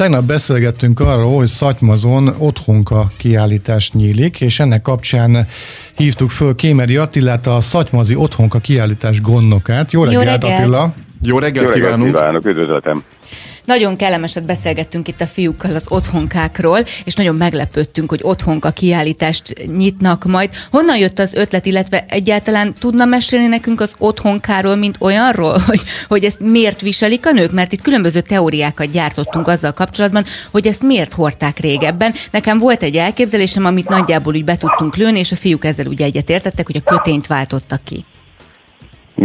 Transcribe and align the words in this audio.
Tegnap 0.00 0.24
beszélgettünk 0.24 1.00
arról, 1.00 1.36
hogy 1.36 1.46
Szatymazon 1.46 2.34
otthonka 2.38 3.04
kiállítás 3.16 3.92
nyílik, 3.92 4.40
és 4.40 4.60
ennek 4.60 4.82
kapcsán 4.82 5.46
hívtuk 5.96 6.30
föl 6.30 6.54
Kémeri 6.54 6.96
Attilát, 6.96 7.46
a 7.46 7.60
Szatymazi 7.60 8.14
otthonka 8.14 8.58
kiállítás 8.58 9.20
gondnokát. 9.20 9.92
Jó 9.92 10.04
reggelt, 10.04 10.24
Jó 10.24 10.30
reggelt. 10.30 10.60
Attila! 10.60 10.92
Jó 11.22 11.38
reggelt, 11.38 11.66
Jó 11.66 11.72
reggelt 11.72 11.74
kívánunk! 11.74 12.14
kívánok, 12.14 12.46
üdvözletem! 12.46 13.04
Nagyon 13.70 13.96
kellemeset 13.96 14.44
beszélgettünk 14.44 15.08
itt 15.08 15.20
a 15.20 15.26
fiúkkal 15.26 15.74
az 15.74 15.86
otthonkákról, 15.88 16.84
és 17.04 17.14
nagyon 17.14 17.34
meglepődtünk, 17.34 18.10
hogy 18.10 18.20
otthonka 18.22 18.70
kiállítást 18.70 19.66
nyitnak 19.76 20.24
majd. 20.24 20.50
Honnan 20.70 20.98
jött 20.98 21.18
az 21.18 21.34
ötlet, 21.34 21.66
illetve 21.66 22.04
egyáltalán 22.08 22.74
tudna 22.78 23.04
mesélni 23.04 23.46
nekünk 23.46 23.80
az 23.80 23.92
otthonkáról, 23.98 24.76
mint 24.76 24.96
olyanról, 25.00 25.58
hogy, 25.66 25.80
hogy 26.08 26.24
ezt 26.24 26.40
miért 26.40 26.80
viselik 26.80 27.26
a 27.26 27.32
nők? 27.32 27.52
Mert 27.52 27.72
itt 27.72 27.82
különböző 27.82 28.20
teóriákat 28.20 28.90
gyártottunk 28.90 29.48
azzal 29.48 29.72
kapcsolatban, 29.72 30.24
hogy 30.50 30.66
ezt 30.66 30.82
miért 30.82 31.12
hordták 31.12 31.58
régebben. 31.58 32.14
Nekem 32.30 32.58
volt 32.58 32.82
egy 32.82 32.96
elképzelésem, 32.96 33.64
amit 33.64 33.88
nagyjából 33.88 34.34
úgy 34.34 34.44
be 34.44 34.56
tudtunk 34.56 34.96
lőni, 34.96 35.18
és 35.18 35.32
a 35.32 35.36
fiúk 35.36 35.64
ezzel 35.64 35.86
ugye 35.86 36.04
egyetértettek, 36.04 36.66
hogy 36.66 36.82
a 36.84 36.90
kötényt 36.90 37.26
váltottak 37.26 37.80
ki. 37.84 38.04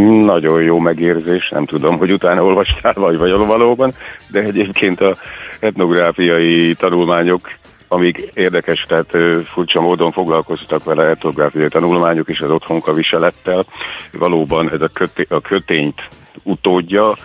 Nagyon 0.03 0.61
jó 0.61 0.79
megérzés, 0.79 1.49
nem 1.49 1.65
tudom, 1.65 1.97
hogy 1.97 2.11
utána 2.11 2.43
olvastál 2.43 2.93
vagy 2.93 3.17
vagy 3.17 3.31
valóban, 3.31 3.93
de 4.27 4.39
egyébként 4.39 5.01
a 5.01 5.15
etnográfiai 5.59 6.73
tanulmányok, 6.73 7.49
amik 7.87 8.31
érdekes, 8.33 8.83
tehát 8.87 9.11
furcsa 9.45 9.81
módon 9.81 10.11
foglalkoztak 10.11 10.83
vele 10.83 11.03
etnográfiai 11.03 11.67
tanulmányok 11.67 12.29
is 12.29 12.39
az 12.39 12.49
otthonka 12.49 12.93
viselettel. 12.93 13.65
Valóban 14.11 14.71
ez 14.71 14.81
a, 14.81 14.87
köté- 14.87 15.31
a 15.31 15.39
kötényt 15.39 16.09
utódja, 16.43 17.15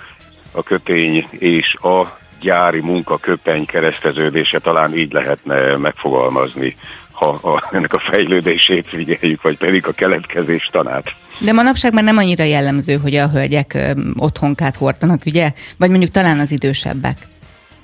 a 0.53 0.63
kötény 0.63 1.27
és 1.31 1.75
a 1.75 2.19
gyári 2.41 2.81
munka 2.81 3.17
köpeny 3.17 3.67
kereszteződése 3.67 4.59
talán 4.59 4.97
így 4.97 5.13
lehetne 5.13 5.77
megfogalmazni 5.77 6.77
ha 7.21 7.29
a, 7.29 7.69
ennek 7.73 7.95
a 7.95 8.03
fejlődését 8.11 8.89
figyeljük, 8.89 9.43
vagy 9.43 9.59
pedig 9.59 9.87
a 9.87 9.93
keletkezés 9.93 10.69
tanát. 10.73 11.15
De 11.39 11.53
manapság 11.53 11.93
már 11.93 12.05
nem 12.05 12.17
annyira 12.17 12.45
jellemző, 12.45 12.97
hogy 12.97 13.15
a 13.15 13.29
hölgyek 13.29 13.95
otthonkát 14.17 14.77
hordanak, 14.77 15.23
ugye? 15.27 15.53
Vagy 15.79 15.91
mondjuk 15.91 16.11
talán 16.11 16.39
az 16.39 16.53
idősebbek. 16.53 17.17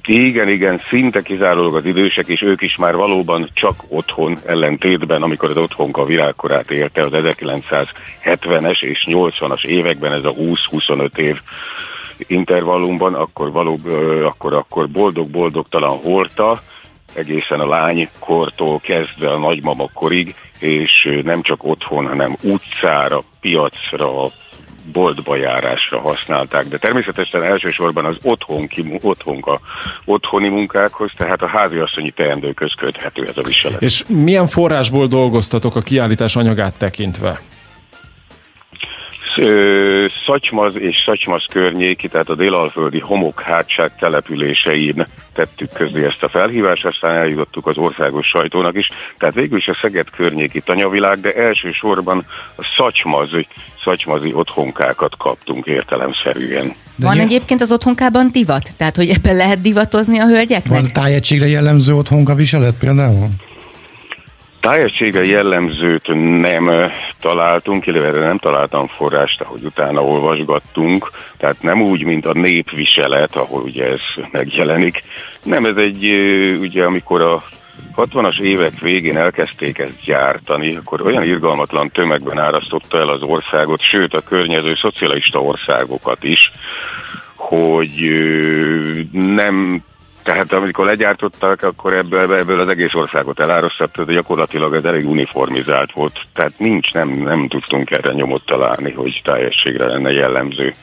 Igen, 0.06 0.48
igen, 0.48 0.80
szinte 0.88 1.22
kizárólag 1.22 1.74
az 1.74 1.84
idősek, 1.84 2.26
és 2.26 2.42
ők 2.42 2.62
is 2.62 2.76
már 2.76 2.94
valóban 2.94 3.48
csak 3.52 3.74
otthon 3.88 4.38
ellentétben, 4.44 5.22
amikor 5.22 5.50
az 5.50 5.56
otthonka 5.56 6.04
virágkorát 6.04 6.70
érte 6.70 7.02
az 7.02 7.10
1970-es 7.12 8.82
és 8.82 9.06
80-as 9.10 9.64
években, 9.64 10.12
ez 10.12 10.24
a 10.24 10.32
20-25 10.32 11.18
év 11.18 11.40
intervallumban, 12.26 13.14
akkor, 13.14 13.52
való, 13.52 13.80
akkor, 14.24 14.54
akkor 14.54 14.88
boldog-boldogtalan 14.88 15.98
hordta, 15.98 16.62
egészen 17.16 17.60
a 17.60 17.68
lánykortól 17.68 18.80
kezdve 18.80 19.30
a 19.30 19.38
nagymama 19.38 19.88
korig, 19.94 20.34
és 20.58 21.20
nem 21.22 21.42
csak 21.42 21.64
otthon, 21.64 22.06
hanem 22.06 22.36
utcára, 22.42 23.22
piacra, 23.40 24.30
boltba 24.92 25.36
járásra 25.36 26.00
használták, 26.00 26.68
de 26.68 26.78
természetesen 26.78 27.42
elsősorban 27.42 28.04
az 28.04 28.16
otthonki, 28.22 28.98
otthonka, 29.02 29.60
otthoni 30.04 30.48
munkákhoz, 30.48 31.10
tehát 31.16 31.42
a 31.42 31.46
háziasszonyi 31.46 32.10
teendőköz 32.10 32.72
köthető 32.76 33.26
ez 33.26 33.36
a 33.36 33.42
viselet. 33.42 33.82
És 33.82 34.04
milyen 34.08 34.46
forrásból 34.46 35.06
dolgoztatok 35.06 35.76
a 35.76 35.80
kiállítás 35.80 36.36
anyagát 36.36 36.74
tekintve? 36.78 37.38
Szatymaz 40.26 40.78
és 40.78 41.02
Szatymaz 41.04 41.44
környéki, 41.50 42.08
tehát 42.08 42.28
a 42.28 42.34
délalföldi 42.34 42.98
homok 42.98 43.40
hátság 43.40 43.96
településein 43.98 45.06
tettük 45.32 45.72
közé 45.72 46.04
ezt 46.04 46.22
a 46.22 46.28
felhívást, 46.28 46.86
aztán 46.86 47.16
eljutottuk 47.16 47.66
az 47.66 47.76
országos 47.76 48.26
sajtónak 48.26 48.76
is. 48.76 48.88
Tehát 49.18 49.34
végül 49.34 49.58
is 49.58 49.68
a 49.68 49.74
Szeged 49.80 50.10
környéki 50.10 50.60
tanyavilág, 50.60 51.20
de 51.20 51.32
elsősorban 51.32 52.26
a 52.56 52.64
Szatymaz, 52.76 53.30
szatymazi 53.84 54.32
otthonkákat 54.32 55.16
kaptunk 55.16 55.66
értelemszerűen. 55.66 56.74
De 56.96 57.06
Van 57.06 57.18
egyébként 57.18 57.60
az 57.60 57.72
otthonkában 57.72 58.28
divat? 58.32 58.76
Tehát, 58.76 58.96
hogy 58.96 59.08
ebben 59.08 59.36
lehet 59.36 59.60
divatozni 59.60 60.18
a 60.18 60.26
hölgyeknek? 60.26 60.80
Van 60.80 60.92
tájegységre 60.92 61.46
jellemző 61.46 61.94
otthonka 61.94 62.34
viselet 62.34 62.78
például? 62.78 63.28
Tájegysége 64.66 65.24
jellemzőt 65.24 66.06
nem 66.40 66.70
találtunk, 67.20 67.86
illetve 67.86 68.18
nem 68.18 68.38
találtam 68.38 68.86
forrást, 68.86 69.40
ahogy 69.40 69.64
utána 69.64 70.04
olvasgattunk, 70.04 71.10
tehát 71.36 71.62
nem 71.62 71.82
úgy, 71.82 72.04
mint 72.04 72.26
a 72.26 72.32
népviselet, 72.32 73.36
ahol 73.36 73.62
ugye 73.62 73.84
ez 73.84 74.00
megjelenik. 74.30 75.02
Nem, 75.42 75.64
ez 75.64 75.76
egy, 75.76 76.04
ugye 76.60 76.84
amikor 76.84 77.20
a 77.20 77.44
60-as 77.96 78.40
évek 78.40 78.78
végén 78.78 79.16
elkezdték 79.16 79.78
ezt 79.78 80.04
gyártani, 80.04 80.76
akkor 80.76 81.02
olyan 81.02 81.24
irgalmatlan 81.24 81.90
tömegben 81.90 82.38
árasztotta 82.38 82.98
el 82.98 83.08
az 83.08 83.22
országot, 83.22 83.80
sőt 83.80 84.14
a 84.14 84.20
környező 84.20 84.74
szocialista 84.74 85.42
országokat 85.42 86.24
is, 86.24 86.52
hogy 87.34 88.10
nem 89.12 89.84
tehát 90.26 90.52
amikor 90.52 90.86
legyártották, 90.86 91.62
akkor 91.62 91.94
ebből, 91.94 92.34
ebből 92.34 92.60
az 92.60 92.68
egész 92.68 92.94
országot 92.94 93.40
elárasztott, 93.40 94.00
de 94.00 94.12
gyakorlatilag 94.12 94.74
ez 94.74 94.84
elég 94.84 95.08
uniformizált 95.08 95.92
volt. 95.92 96.20
Tehát 96.34 96.52
nincs, 96.58 96.92
nem, 96.92 97.08
nem 97.08 97.48
tudtunk 97.48 97.90
erre 97.90 98.12
nyomot 98.12 98.44
találni, 98.44 98.92
hogy 98.92 99.20
teljességre 99.24 99.86
lenne 99.86 100.12
jellemző. 100.12 100.74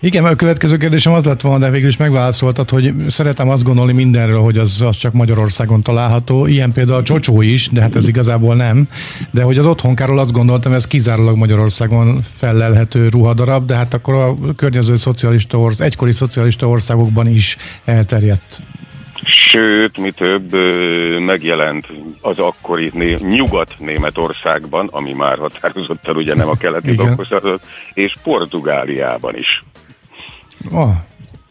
Igen, 0.00 0.22
mert 0.22 0.34
a 0.34 0.38
következő 0.38 0.76
kérdésem 0.76 1.12
az 1.12 1.24
lett 1.24 1.40
volna, 1.40 1.58
de 1.58 1.70
végül 1.70 1.88
is 1.88 1.96
megválaszoltad, 1.96 2.70
hogy 2.70 2.94
szeretem 3.08 3.48
azt 3.48 3.62
gondolni 3.62 3.92
mindenről, 3.92 4.40
hogy 4.40 4.58
az, 4.58 4.82
az 4.82 4.96
csak 4.96 5.12
Magyarországon 5.12 5.82
található. 5.82 6.46
Ilyen 6.46 6.72
például 6.72 6.98
a 6.98 7.02
csocsó 7.02 7.42
is, 7.42 7.68
de 7.68 7.80
hát 7.80 7.96
ez 7.96 8.08
igazából 8.08 8.54
nem. 8.54 8.88
De 9.30 9.42
hogy 9.42 9.58
az 9.58 9.66
otthonkáról 9.66 10.18
azt 10.18 10.32
gondoltam, 10.32 10.72
ez 10.72 10.86
kizárólag 10.86 11.36
Magyarországon 11.36 12.24
fellelhető 12.36 13.08
ruhadarab, 13.08 13.66
de 13.66 13.74
hát 13.74 13.94
akkor 13.94 14.14
a 14.14 14.54
környező 14.56 14.96
szocialista 14.96 15.58
ország, 15.58 15.86
egykori 15.86 16.12
szocialista 16.12 16.68
országokban 16.68 17.26
is 17.26 17.56
elterjedt. 17.84 18.60
Sőt, 19.24 19.98
mi 19.98 20.10
több, 20.10 20.54
megjelent 21.20 21.86
az 22.20 22.38
akkori 22.38 22.92
Nyugat-Németországban, 23.18 24.88
ami 24.92 25.12
már 25.12 25.38
határozottan 25.38 26.16
ugye 26.16 26.34
nem 26.34 26.48
a 26.48 26.56
keleti 26.56 26.92
blokkhoz 26.92 27.60
és 27.92 28.16
Portugáliában 28.22 29.36
is. 29.36 29.64
Oh, 30.70 30.90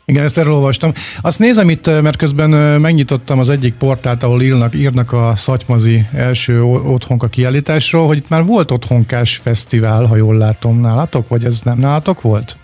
igen, 0.06 0.24
ezt 0.24 0.38
erről 0.38 0.54
olvastam. 0.54 0.92
Azt 1.22 1.40
nézem 1.40 1.70
itt, 1.70 1.86
mert 1.86 2.16
közben 2.16 2.50
megnyitottam 2.80 3.40
az 3.40 3.50
egyik 3.50 3.74
portált, 3.74 4.24
ahol 4.24 4.42
írnak, 4.42 4.76
írnak 4.76 5.12
a 5.12 5.34
Szatymazi 5.36 6.06
első 6.14 6.62
otthonka 6.62 7.28
kiállításról, 7.28 8.08
hogy 8.08 8.18
itt 8.18 8.30
már 8.30 8.46
volt 8.46 8.72
otthonkás 8.72 9.36
fesztivál, 9.36 10.06
ha 10.06 10.16
jól 10.16 10.38
látom 10.38 10.82
nálatok, 10.82 11.28
vagy 11.28 11.46
ez 11.46 11.62
nem 11.62 11.78
nálatok 11.78 12.22
volt? 12.22 12.58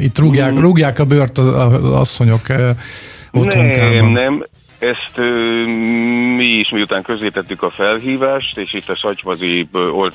Itt 0.00 0.18
rúgják, 0.18 0.52
mm. 0.52 0.58
rúgják 0.58 0.98
a 0.98 1.04
bört 1.04 1.38
az 1.38 1.92
asszonyok 1.92 2.42
otthonkában. 3.32 3.90
Nem, 3.90 4.12
nem, 4.12 4.44
ezt 4.80 5.12
ö, 5.14 5.64
mi 6.36 6.44
is 6.44 6.70
miután 6.70 7.02
közzétettük 7.02 7.62
a 7.62 7.70
felhívást, 7.70 8.58
és 8.58 8.72
itt 8.72 8.88
a 8.88 8.96
szatymazi, 8.96 9.68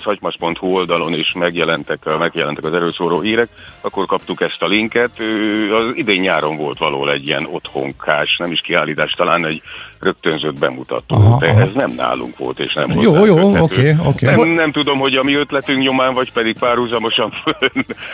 szatymas.hu 0.03 0.67
oldalon 0.67 1.13
is 1.13 1.33
megjelentek, 1.33 2.17
megjelentek 2.19 2.63
az 2.63 2.73
erőszóró 2.73 3.19
hírek, 3.19 3.47
akkor 3.81 4.05
kaptuk 4.05 4.41
ezt 4.41 4.61
a 4.61 4.67
linket. 4.67 5.09
Ö, 5.17 5.75
az 5.75 5.95
idén 5.95 6.21
nyáron 6.21 6.57
volt 6.57 6.77
való 6.77 7.07
egy 7.07 7.27
ilyen 7.27 7.47
otthonkás, 7.51 8.37
nem 8.37 8.51
is 8.51 8.61
kiállítás, 8.61 9.11
talán 9.11 9.45
egy 9.45 9.61
rögtönzött 9.99 10.59
bemutató, 10.59 11.15
aha, 11.15 11.37
de 11.39 11.47
aha. 11.49 11.59
ez 11.59 11.69
nem 11.73 11.91
nálunk 11.91 12.37
volt, 12.37 12.59
és 12.59 12.73
nem 12.73 12.91
Jó, 12.91 13.25
jó, 13.25 13.37
oké, 13.37 13.59
oké. 13.59 13.91
Okay, 13.91 13.95
okay. 14.05 14.35
nem, 14.35 14.49
nem 14.49 14.71
tudom, 14.71 14.99
hogy 14.99 15.15
a 15.15 15.23
mi 15.23 15.33
ötletünk 15.33 15.81
nyomán, 15.81 16.13
vagy 16.13 16.31
pedig 16.31 16.59
párhuzamosan 16.59 17.33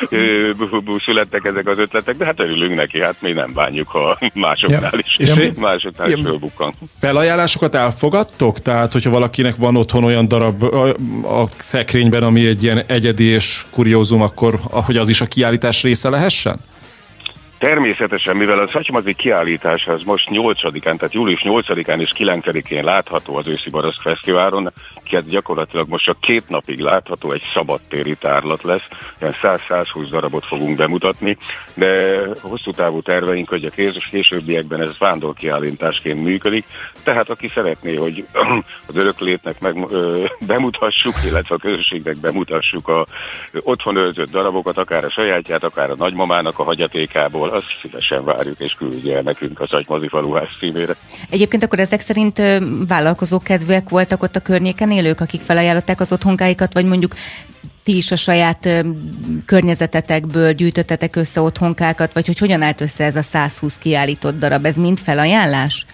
születtek 1.05 1.45
ezek 1.45 1.67
az 1.67 1.79
ötletek, 1.79 2.15
de 2.17 2.25
hát 2.25 2.39
örülünk 2.39 2.75
neki, 2.75 3.01
hát 3.01 3.21
mi 3.21 3.31
nem 3.31 3.53
bánjuk, 3.53 3.87
ha 3.87 4.17
másoknál 4.33 4.89
ja. 4.91 4.99
is, 5.05 5.17
és 5.17 5.51
másoknál 5.59 6.09
ja. 6.09 6.17
is 6.17 6.23
fölbukkan. 6.41 6.73
Felajánlásokat 6.99 7.75
elfogadtok? 7.75 8.61
Tehát, 8.61 8.91
hogyha 8.91 9.09
valakinek 9.09 9.55
van 9.55 9.75
otthon 9.75 10.03
olyan 10.03 10.27
darab 10.27 10.63
a 11.23 11.47
szekrényben, 11.57 12.23
ami 12.23 12.45
egy 12.45 12.63
ilyen 12.63 12.83
egyedi 12.87 13.23
és 13.23 13.65
kuriózum, 13.69 14.21
akkor 14.21 14.59
hogy 14.63 14.97
az 14.97 15.09
is 15.09 15.21
a 15.21 15.25
kiállítás 15.25 15.81
része 15.81 16.09
lehessen? 16.09 16.59
Természetesen, 17.61 18.35
mivel 18.35 18.59
a 18.59 18.67
Szatymazi 18.67 19.13
kiállítás 19.13 19.87
az 19.87 20.03
most 20.03 20.27
8-án, 20.31 20.81
tehát 20.81 21.13
július 21.13 21.41
8-án 21.43 21.99
és 21.99 22.11
9-én 22.17 22.83
látható 22.83 23.35
az 23.35 23.47
őszi 23.47 23.69
Baraszk 23.69 24.01
Fesztiválon, 24.01 24.71
hát 25.11 25.29
gyakorlatilag 25.29 25.89
most 25.89 26.03
csak 26.03 26.19
két 26.19 26.49
napig 26.49 26.79
látható, 26.79 27.31
egy 27.31 27.43
szabadtéri 27.53 28.15
tárlat 28.15 28.63
lesz, 28.63 28.87
ilyen 29.21 29.35
100-120 29.41 30.07
darabot 30.09 30.45
fogunk 30.45 30.77
bemutatni, 30.77 31.37
de 31.73 32.19
hosszú 32.41 32.71
távú 32.71 33.01
terveink, 33.01 33.49
hogy 33.49 33.65
a 33.65 33.89
későbbiekben 34.09 34.81
ez 34.81 34.97
vándorkiállításként 34.97 36.23
működik, 36.23 36.65
tehát 37.03 37.29
aki 37.29 37.47
szeretné, 37.47 37.95
hogy 37.95 38.25
az 38.87 38.95
öröklétnek 38.95 39.59
meg, 39.59 39.75
ö, 39.89 40.23
bemutassuk, 40.39 41.13
illetve 41.25 41.55
a 41.55 41.57
közösségnek 41.57 42.17
bemutassuk 42.17 42.87
a 42.87 43.05
otthon 43.59 43.95
őrzött 43.95 44.31
darabokat, 44.31 44.77
akár 44.77 45.03
a 45.03 45.09
sajátját, 45.09 45.63
akár 45.63 45.89
a 45.89 45.95
nagymamának 45.95 46.59
a 46.59 46.63
hagyatékából, 46.63 47.49
azt 47.51 47.77
szívesen 47.81 48.23
várjuk, 48.23 48.59
és 48.59 48.73
küldje 48.73 49.15
el 49.15 49.21
nekünk 49.21 49.59
a 49.59 49.67
Szagymazi 49.67 50.07
faluház 50.07 50.49
címére. 50.59 50.95
Egyébként 51.29 51.63
akkor 51.63 51.79
ezek 51.79 52.01
szerint 52.01 52.41
vállalkozókedvűek 52.87 53.89
voltak 53.89 54.23
ott 54.23 54.35
a 54.35 54.39
környéken 54.39 54.91
élők, 54.91 55.19
akik 55.19 55.41
felajánlották 55.41 55.99
az 55.99 56.11
otthonkáikat, 56.11 56.73
vagy 56.73 56.85
mondjuk 56.85 57.13
ti 57.83 57.97
is 57.97 58.11
a 58.11 58.15
saját 58.15 58.65
ö, 58.65 58.79
környezetetekből 59.45 60.53
gyűjtöttetek 60.53 61.15
össze 61.15 61.41
otthonkákat, 61.41 62.13
vagy 62.13 62.25
hogy 62.25 62.37
hogyan 62.37 62.61
állt 62.61 62.81
össze 62.81 63.03
ez 63.03 63.15
a 63.15 63.21
120 63.21 63.77
kiállított 63.77 64.39
darab? 64.39 64.65
Ez 64.65 64.75
mind 64.75 64.99
felajánlás? 64.99 65.85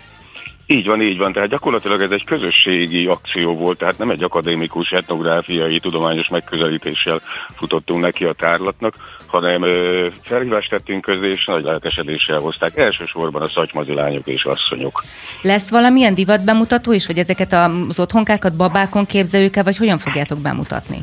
Így 0.69 0.85
van, 0.85 1.01
így 1.01 1.17
van. 1.17 1.33
Tehát 1.33 1.49
gyakorlatilag 1.49 2.01
ez 2.01 2.11
egy 2.11 2.23
közösségi 2.23 3.05
akció 3.05 3.55
volt, 3.55 3.77
tehát 3.77 3.97
nem 3.97 4.09
egy 4.09 4.23
akadémikus, 4.23 4.89
etnográfiai, 4.91 5.79
tudományos 5.79 6.27
megközelítéssel 6.27 7.21
futottunk 7.55 8.01
neki 8.01 8.23
a 8.25 8.33
tárlatnak, 8.33 8.95
hanem 9.27 9.63
ö, 9.63 10.07
felhívást 10.21 10.69
tettünk 10.69 11.01
közé, 11.01 11.29
és 11.29 11.45
nagy 11.45 11.63
lelkesedéssel 11.63 12.39
hozták. 12.39 12.77
Elsősorban 12.77 13.41
a 13.41 13.47
szatymazi 13.47 13.93
lányok 13.93 14.27
és 14.27 14.45
asszonyok. 14.45 15.03
Lesz 15.41 15.69
valamilyen 15.69 16.13
divat 16.13 16.43
bemutató 16.43 16.91
is, 16.91 17.07
vagy 17.07 17.17
ezeket 17.17 17.53
az 17.53 17.99
otthonkákat 17.99 18.55
babákon 18.55 19.05
képzeljük 19.05 19.55
el, 19.55 19.63
vagy 19.63 19.77
hogyan 19.77 19.97
fogjátok 19.97 20.39
bemutatni? 20.39 20.97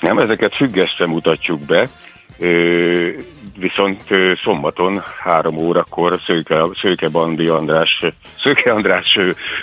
Nem, 0.00 0.18
ezeket 0.18 0.56
függesztve 0.56 1.06
mutatjuk 1.06 1.60
be, 1.60 1.88
viszont 3.58 4.02
szombaton 4.44 5.02
három 5.22 5.56
órakor 5.56 6.20
Szőke, 6.26 6.62
Szőke 6.80 7.08
Bandi 7.08 7.46
András, 7.46 8.04
Szőke 8.38 8.72
András 8.72 9.18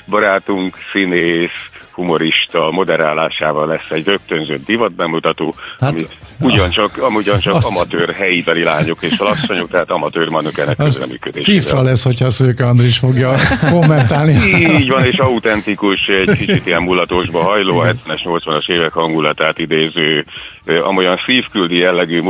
barátunk, 0.05 0.77
színész, 0.91 1.69
humorista 1.91 2.71
moderálásával 2.71 3.67
lesz 3.67 3.89
egy 3.89 4.05
rögtönzött 4.05 4.65
divatbemutató, 4.65 5.53
hát, 5.79 5.89
ami 5.89 6.01
ugyancsak, 6.39 7.09
ugyancsak 7.15 7.55
azt, 7.55 7.67
amatőr 7.67 8.13
helyibeli 8.13 8.63
lányok 8.63 9.03
és 9.03 9.17
asszonyok, 9.17 9.69
tehát 9.69 9.91
amatőr 9.91 10.29
manökenek 10.29 10.77
közreműködésével. 10.77 11.61
Cifra 11.61 11.81
lesz, 11.81 12.03
hogyha 12.03 12.25
a 12.25 12.29
Szőke 12.29 12.65
Andris 12.65 12.97
fogja 12.97 13.33
kommentálni. 13.71 14.33
Így 14.79 14.89
van, 14.89 15.05
és 15.05 15.17
autentikus, 15.17 16.07
egy 16.07 16.37
kicsit 16.37 16.65
ilyen 16.65 16.83
mulatosba 16.83 17.43
hajló, 17.43 17.83
70-es, 17.83 18.21
80-as 18.23 18.69
évek 18.69 18.91
hangulatát 18.91 19.59
idéző, 19.59 20.25
amolyan 20.83 21.19
szívküldi 21.25 21.77
jellegű 21.77 22.21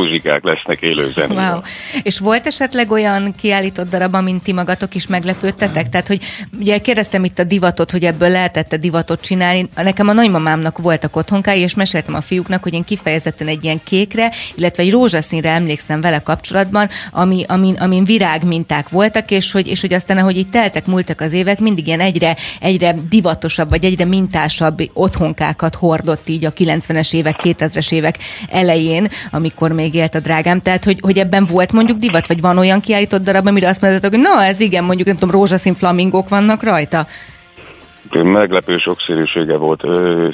muzsikák 0.41 0.43
lesznek 0.43 0.81
élő 0.81 1.11
zenével. 1.11 1.51
Wow. 1.51 1.61
És 2.03 2.19
volt 2.19 2.47
esetleg 2.47 2.91
olyan 2.91 3.35
kiállított 3.35 3.89
darab, 3.89 4.13
amint 4.13 4.43
ti 4.43 4.53
magatok 4.53 4.95
is 4.95 5.07
meglepődtetek? 5.07 5.89
Tehát, 5.89 6.07
hogy 6.07 6.21
ugye 6.59 6.77
kérdeztem 6.77 7.23
itt 7.23 7.39
a 7.39 7.43
divatot, 7.43 7.91
hogy 7.91 8.05
ebből 8.05 8.29
lehetett 8.29 8.75
divatot 8.75 9.21
csinálni. 9.21 9.69
Nekem 9.75 10.07
a 10.07 10.13
nagymamámnak 10.13 10.77
voltak 10.77 11.15
otthonkái, 11.15 11.59
és 11.59 11.75
meséltem 11.75 12.13
a 12.13 12.21
fiúknak, 12.21 12.63
hogy 12.63 12.73
én 12.73 12.83
kifejezetten 12.83 13.47
egy 13.47 13.63
ilyen 13.63 13.83
kékre, 13.83 14.31
illetve 14.55 14.83
egy 14.83 14.91
rózsaszínre 14.91 15.49
emlékszem 15.49 16.01
vele 16.01 16.19
kapcsolatban, 16.19 16.89
ami, 17.11 17.43
amin, 17.47 17.75
amin 17.75 18.03
virágminták 18.03 18.89
voltak, 18.89 19.31
és 19.31 19.51
hogy, 19.51 19.67
és 19.67 19.81
hogy 19.81 19.93
aztán, 19.93 20.17
ahogy 20.17 20.37
itt 20.37 20.51
teltek, 20.51 20.85
múltak 20.85 21.21
az 21.21 21.33
évek, 21.33 21.59
mindig 21.59 21.87
ilyen 21.87 21.99
egyre, 21.99 22.35
egyre 22.59 22.95
divatosabb, 23.09 23.69
vagy 23.69 23.85
egyre 23.85 24.05
mintásabb 24.05 24.81
otthonkákat 24.93 25.75
hordott 25.75 26.29
így 26.29 26.45
a 26.45 26.53
90-es 26.53 27.13
évek, 27.13 27.35
2000-es 27.43 27.91
évek 27.91 28.17
elején, 28.49 29.07
amikor 29.31 29.71
még 29.71 29.93
élt 29.93 30.15
a 30.15 30.19
drágám. 30.27 30.61
Tehát, 30.61 30.83
hogy, 30.83 30.99
hogy 31.01 31.17
ebben 31.17 31.45
volt 31.45 31.71
mondjuk 31.71 31.97
divat, 31.97 32.27
vagy 32.27 32.41
van 32.41 32.57
olyan 32.57 32.79
kiállított 32.79 33.23
darab, 33.23 33.47
amire 33.47 33.67
azt 33.67 33.81
mondhatok, 33.81 34.11
hogy 34.11 34.21
na, 34.21 34.43
ez 34.43 34.59
igen, 34.59 34.83
mondjuk 34.83 35.07
nem 35.07 35.17
tudom, 35.17 35.35
rózsaszín 35.35 35.73
flamingók 35.73 36.29
vannak 36.29 36.63
rajta 36.63 37.07
meglepő 38.11 38.77
sokszínűsége 38.77 39.55
volt 39.55 39.83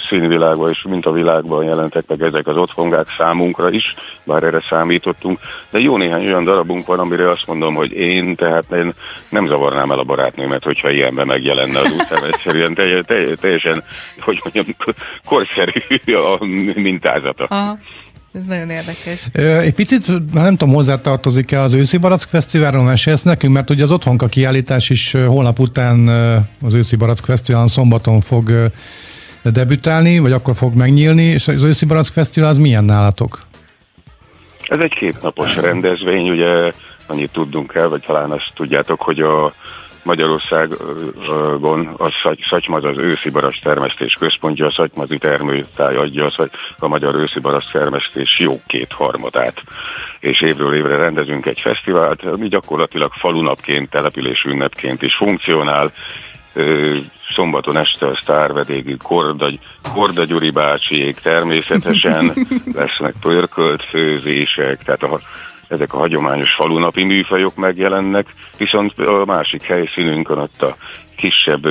színvilágban 0.10 0.70
és 0.70 0.86
mint 0.90 1.06
a 1.06 1.12
világban 1.12 1.64
jelentek 1.64 2.04
meg 2.08 2.22
ezek 2.22 2.48
az 2.48 2.58
otthongák 2.58 3.08
számunkra 3.18 3.70
is, 3.70 3.96
bár 4.24 4.44
erre 4.44 4.62
számítottunk, 4.70 5.40
de 5.70 5.80
jó 5.80 5.98
néhány 5.98 6.26
olyan 6.26 6.44
darabunk 6.44 6.86
van, 6.86 7.00
amire 7.00 7.30
azt 7.30 7.48
mondom, 7.48 7.76
hogy 7.76 7.92
én, 7.92 8.36
tehát 8.36 8.72
én 8.72 8.92
nem 9.30 9.48
zavarnám 9.48 9.92
el 9.92 10.00
a 10.00 10.04
barátnőmet, 10.04 10.64
hogyha 10.64 10.90
ilyenben 10.90 11.28
megjelenne 11.28 11.80
az 11.80 11.92
utcán, 11.92 12.24
egyszerűen 12.26 13.06
teljesen, 13.40 13.84
hogy 14.20 14.42
mondjam, 14.44 14.76
korszerű 15.26 16.14
a 16.14 16.38
mintázata. 16.76 17.46
Aha. 17.50 17.78
Ez 18.34 18.42
nagyon 18.48 18.70
érdekes. 18.70 19.28
Egy 19.64 19.74
picit, 19.74 20.34
nem 20.34 20.58
tudom, 20.58 20.74
hozzátartozik-e 20.74 21.62
az 21.62 21.74
őszi 21.74 21.98
barack 21.98 22.30
fesztiválról 22.30 22.84
mesélsz 22.84 23.22
nekünk, 23.22 23.54
mert 23.54 23.70
ugye 23.70 23.84
az 23.84 23.92
otthonka 23.92 24.28
kiállítás 24.28 24.90
is 24.90 25.12
holnap 25.12 25.60
után 25.60 26.08
az 26.62 26.74
őszi 26.74 26.96
barack 26.96 27.26
fesztiválon 27.26 27.68
szombaton 27.68 28.22
fog 28.22 28.72
debütálni, 29.44 30.20
vagy 30.20 30.32
akkor 30.32 30.56
fog 30.56 30.76
megnyílni, 30.76 31.24
és 31.24 31.48
az 31.48 31.64
őszi 31.64 31.86
barack 31.86 32.14
fesztivál 32.14 32.50
az 32.50 32.58
milyen 32.58 32.84
nálatok? 32.84 33.46
Ez 34.68 34.80
egy 34.82 34.94
kétnapos 34.94 35.56
rendezvény, 35.56 36.30
ugye 36.30 36.72
annyit 37.06 37.32
tudunk 37.32 37.74
el, 37.76 37.88
vagy 37.88 38.04
talán 38.06 38.32
azt 38.32 38.52
tudjátok, 38.56 39.02
hogy 39.02 39.20
a 39.20 39.54
Magyarországon 40.04 41.88
a 41.98 42.10
Szatymaz 42.50 42.86
az 42.86 42.98
őszi 42.98 43.30
barasz 43.30 43.60
termesztés 43.64 44.14
központja, 44.20 44.66
a 44.66 44.70
Szatymazi 44.70 45.18
termőtáj 45.18 45.96
adja 45.96 46.26
a, 46.26 46.44
a 46.80 46.88
magyar 46.88 47.16
őszi 47.16 47.40
barasz 47.40 47.70
termesztés 47.72 48.40
jó 48.40 48.62
kétharmadát. 48.68 49.64
És 50.20 50.42
évről 50.42 50.76
évre 50.76 50.96
rendezünk 50.96 51.46
egy 51.46 51.60
fesztivált, 51.60 52.24
ami 52.24 52.48
gyakorlatilag 52.48 53.12
falunapként, 53.14 53.90
település 53.90 54.44
ünnepként 54.44 55.02
is 55.02 55.16
funkcionál, 55.16 55.92
szombaton 57.34 57.78
este 57.78 58.08
a 58.08 58.20
sztárvedégi 58.22 58.98
Korda, 59.04 59.50
Korda 59.94 60.24
Gyuri 60.24 60.50
bácsiék 60.50 61.16
természetesen 61.20 62.34
lesznek 62.76 63.14
pörkölt 63.22 63.84
főzések, 63.84 64.84
tehát 64.84 65.04
a 65.04 65.20
ezek 65.68 65.94
a 65.94 65.98
hagyományos 65.98 66.54
falunapi 66.54 67.04
műfajok 67.04 67.56
megjelennek, 67.56 68.28
viszont 68.58 69.00
a 69.00 69.26
másik 69.26 69.64
helyszínünkön 69.64 70.38
ott 70.38 70.62
a 70.62 70.76
kisebb, 71.16 71.68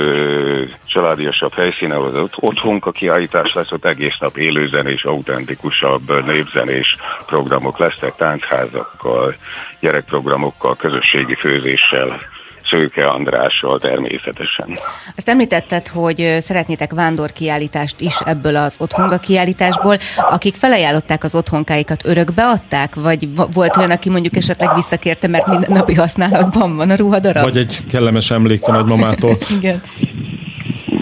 családiasabb 0.85 1.53
helyszínen 1.53 1.97
az 1.97 2.29
otthonka 2.35 2.91
kiállítás 2.91 3.53
lesz, 3.53 3.71
ott 3.71 3.85
egész 3.85 4.17
nap 4.19 4.37
élőzenés, 4.37 5.03
autentikusabb 5.03 6.25
népzenés 6.25 6.95
programok 7.25 7.77
lesznek, 7.77 8.15
táncházakkal, 8.15 9.35
gyerekprogramokkal, 9.79 10.75
közösségi 10.75 11.35
főzéssel, 11.35 12.19
Szőke 12.73 13.07
Andrással 13.07 13.79
természetesen. 13.79 14.77
Azt 15.17 15.29
említetted, 15.29 15.87
hogy 15.87 16.37
szeretnétek 16.39 16.93
vándorkiállítást 16.93 17.99
is 17.99 18.19
ebből 18.25 18.55
az 18.55 18.75
otthonga 18.79 19.17
kiállításból. 19.17 19.97
Akik 20.29 20.55
felajánlották 20.55 21.23
az 21.23 21.35
otthonkáikat, 21.35 22.05
örökbe 22.05 22.43
adták? 22.43 22.95
Vagy 22.95 23.27
volt 23.53 23.77
olyan, 23.77 23.91
aki 23.91 24.09
mondjuk 24.09 24.35
esetleg 24.35 24.75
visszakérte, 24.75 25.27
mert 25.27 25.47
minden 25.47 25.71
napi 25.71 25.93
használatban 25.93 26.75
van 26.75 26.89
a 26.89 26.95
ruhadarab? 26.95 27.43
Vagy 27.43 27.57
egy 27.57 27.83
kellemes 27.89 28.31
emlék 28.31 28.63
a 28.63 28.71
nagymamától. 28.71 29.37
Igen. 29.57 29.81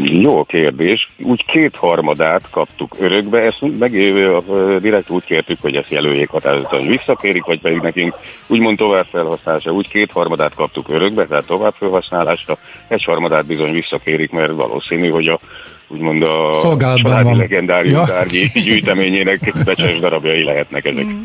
Jó 0.03 0.43
kérdés. 0.43 1.09
Úgy 1.23 1.45
kétharmadát 1.45 2.49
kaptuk 2.49 2.95
örökbe, 2.99 3.39
ezt 3.39 3.59
meg 3.79 3.91
direkt 4.81 5.09
úgy 5.09 5.23
kértük, 5.23 5.61
hogy 5.61 5.75
ezt 5.75 5.91
jelöljék 5.91 6.29
határozottan, 6.29 6.87
visszakérik, 6.87 7.43
vagy 7.43 7.59
pedig 7.61 7.79
nekünk 7.79 8.15
úgymond 8.47 8.77
tovább 8.77 9.05
felhasználásra. 9.05 9.71
Úgy 9.71 9.87
kétharmadát 9.87 10.55
kaptuk 10.55 10.89
örökbe, 10.89 11.25
tehát 11.25 11.45
tovább 11.45 11.73
felhasználásra, 11.77 12.57
egyharmadát 12.87 13.45
bizony 13.45 13.71
visszakérik, 13.71 14.31
mert 14.31 14.51
valószínű, 14.51 15.09
hogy 15.09 15.27
a 15.27 15.39
úgymond 15.87 16.23
a 16.23 16.77
családi 16.95 17.37
legendárium 17.37 17.95
ja. 17.95 18.03
tárgyi 18.05 18.51
gyűjteményének 18.53 19.53
becses 19.65 19.99
darabjai 19.99 20.43
lehetnek 20.43 20.85
ezek. 20.85 21.05
Mm. 21.05 21.23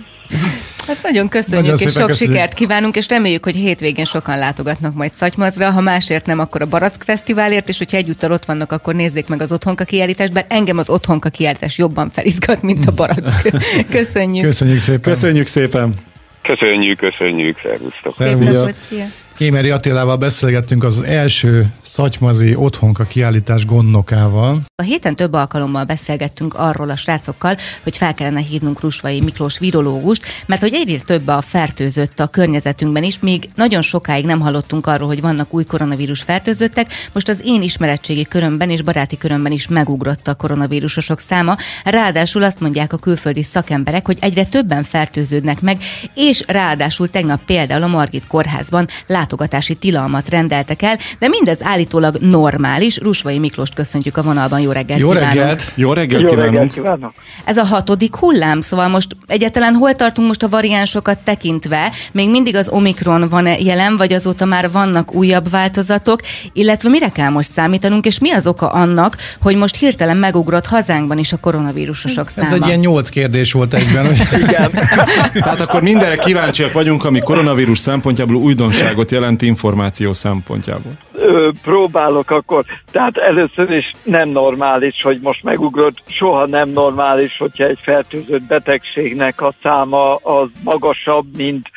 Hát 0.86 1.02
nagyon 1.02 1.28
köszönjük, 1.28 1.70
nagyon 1.70 1.86
és 1.86 1.92
sok 1.92 2.06
köszönjük. 2.06 2.36
sikert 2.36 2.54
kívánunk, 2.54 2.96
és 2.96 3.08
reméljük, 3.08 3.44
hogy 3.44 3.56
hétvégén 3.56 4.04
sokan 4.04 4.38
látogatnak 4.38 4.94
majd 4.94 5.14
Szatymazra, 5.14 5.70
ha 5.70 5.80
másért 5.80 6.26
nem, 6.26 6.38
akkor 6.38 6.62
a 6.62 6.66
Barack 6.66 7.02
Fesztiválért, 7.02 7.68
és 7.68 7.78
hogyha 7.78 7.96
egyúttal 7.96 8.30
ott 8.30 8.44
vannak, 8.44 8.72
akkor 8.72 8.94
nézzék 8.94 9.28
meg 9.28 9.40
az 9.42 9.52
otthonka 9.52 9.84
kiállítást, 9.84 10.32
bár 10.32 10.46
engem 10.48 10.78
az 10.78 10.90
otthonka 10.90 11.28
kiállítás 11.28 11.78
jobban 11.78 12.10
felizgat, 12.10 12.62
mint 12.62 12.86
a 12.86 12.92
Barack. 12.92 13.52
Köszönjük. 13.90 14.44
Köszönjük 14.44 14.80
szépen. 14.80 15.00
Köszönjük 15.00 15.46
szépen. 15.46 15.94
Köszönjük, 16.42 16.98
köszönjük, 16.98 17.58
szervusztok. 17.62 18.12
Szép 18.12 19.25
Kémeri 19.36 19.70
Attilával 19.70 20.16
beszélgettünk 20.16 20.84
az 20.84 21.02
első 21.02 21.72
szatymazi 21.84 22.54
otthonka 22.54 23.04
kiállítás 23.04 23.66
gondnokával. 23.66 24.60
A 24.74 24.82
héten 24.82 25.16
több 25.16 25.32
alkalommal 25.32 25.84
beszélgettünk 25.84 26.54
arról 26.54 26.90
a 26.90 26.96
srácokkal, 26.96 27.56
hogy 27.82 27.96
fel 27.96 28.14
kellene 28.14 28.40
hívnunk 28.40 28.80
Rusvai 28.80 29.20
Miklós 29.20 29.58
virológust, 29.58 30.24
mert 30.46 30.60
hogy 30.60 30.72
egyre 30.74 30.98
több 30.98 31.28
a 31.28 31.40
fertőzött 31.40 32.20
a 32.20 32.26
környezetünkben 32.26 33.02
is, 33.02 33.20
még 33.20 33.48
nagyon 33.54 33.82
sokáig 33.82 34.24
nem 34.24 34.40
hallottunk 34.40 34.86
arról, 34.86 35.08
hogy 35.08 35.20
vannak 35.20 35.54
új 35.54 35.64
koronavírus 35.64 36.22
fertőzöttek, 36.22 36.92
most 37.12 37.28
az 37.28 37.40
én 37.44 37.62
ismeretségi 37.62 38.24
körömben 38.24 38.70
és 38.70 38.82
baráti 38.82 39.18
körömben 39.18 39.52
is 39.52 39.68
megugrott 39.68 40.28
a 40.28 40.34
koronavírusosok 40.34 41.20
száma, 41.20 41.56
ráadásul 41.84 42.42
azt 42.42 42.60
mondják 42.60 42.92
a 42.92 42.98
külföldi 42.98 43.42
szakemberek, 43.42 44.06
hogy 44.06 44.18
egyre 44.20 44.44
többen 44.44 44.82
fertőződnek 44.82 45.60
meg, 45.60 45.78
és 46.14 46.44
ráadásul 46.46 47.08
tegnap 47.08 47.44
például 47.44 47.82
a 47.82 47.86
Margit 47.86 48.26
kórházban 48.26 48.88
lát 49.06 49.25
látogatási 49.26 49.74
tilalmat 49.74 50.28
rendeltek 50.28 50.82
el, 50.82 50.98
de 51.18 51.28
mindez 51.28 51.62
állítólag 51.62 52.16
normális. 52.20 52.98
Rusvai 52.98 53.38
Miklóst 53.38 53.74
köszöntjük 53.74 54.16
a 54.16 54.22
vonalban, 54.22 54.60
jó 54.60 54.72
reggelt 54.72 55.00
Jó 55.00 55.08
kívánunk. 55.08 55.34
reggelt! 55.34 55.72
Jó 55.74 55.92
reggelt 55.92 56.22
Jó 56.22 56.28
kívánunk! 56.28 56.52
reggelt 56.54 56.72
kívánok! 56.72 57.12
Ez 57.44 57.56
a 57.56 57.64
hatodik 57.64 58.16
hullám, 58.16 58.60
szóval 58.60 58.88
most 58.88 59.16
egyáltalán 59.26 59.74
hol 59.74 59.94
tartunk 59.94 60.26
most 60.26 60.42
a 60.42 60.48
variánsokat 60.48 61.18
tekintve? 61.18 61.92
Még 62.12 62.30
mindig 62.30 62.56
az 62.56 62.68
Omikron 62.68 63.28
van 63.28 63.46
jelen, 63.46 63.96
vagy 63.96 64.12
azóta 64.12 64.44
már 64.44 64.70
vannak 64.70 65.14
újabb 65.14 65.50
változatok, 65.50 66.20
illetve 66.52 66.88
mire 66.88 67.08
kell 67.08 67.30
most 67.30 67.52
számítanunk, 67.52 68.06
és 68.06 68.18
mi 68.18 68.30
az 68.30 68.46
oka 68.46 68.68
annak, 68.68 69.16
hogy 69.40 69.56
most 69.56 69.76
hirtelen 69.76 70.16
megugrott 70.16 70.66
hazánkban 70.66 71.18
is 71.18 71.32
a 71.32 71.36
koronavírusosok 71.36 72.28
száma? 72.28 72.48
Ez 72.48 72.54
egy 72.54 72.66
ilyen 72.66 72.78
nyolc 72.78 73.08
kérdés 73.08 73.52
volt 73.52 73.74
egyben. 73.74 74.06
Hogy... 74.06 74.40
Igen. 74.40 74.70
Tehát 75.32 75.60
akkor 75.60 75.82
mindenre 75.82 76.16
kíváncsiak 76.16 76.72
vagyunk, 76.72 77.04
ami 77.04 77.18
koronavírus 77.20 77.78
szempontjából 77.78 78.36
újdonságot 78.36 79.10
jelent 79.16 79.42
információ 79.42 80.12
szempontjából. 80.12 80.92
Ö, 81.12 81.50
próbálok 81.62 82.30
akkor. 82.30 82.64
Tehát 82.90 83.16
először 83.16 83.70
is 83.70 83.92
nem 84.02 84.28
normális, 84.28 85.02
hogy 85.02 85.20
most 85.20 85.42
megugrott. 85.42 86.02
Soha 86.06 86.46
nem 86.46 86.68
normális, 86.68 87.38
hogyha 87.38 87.64
egy 87.64 87.78
fertőzött 87.82 88.42
betegségnek 88.42 89.42
a 89.42 89.52
száma 89.62 90.14
az 90.14 90.48
magasabb, 90.64 91.36
mint 91.36 91.70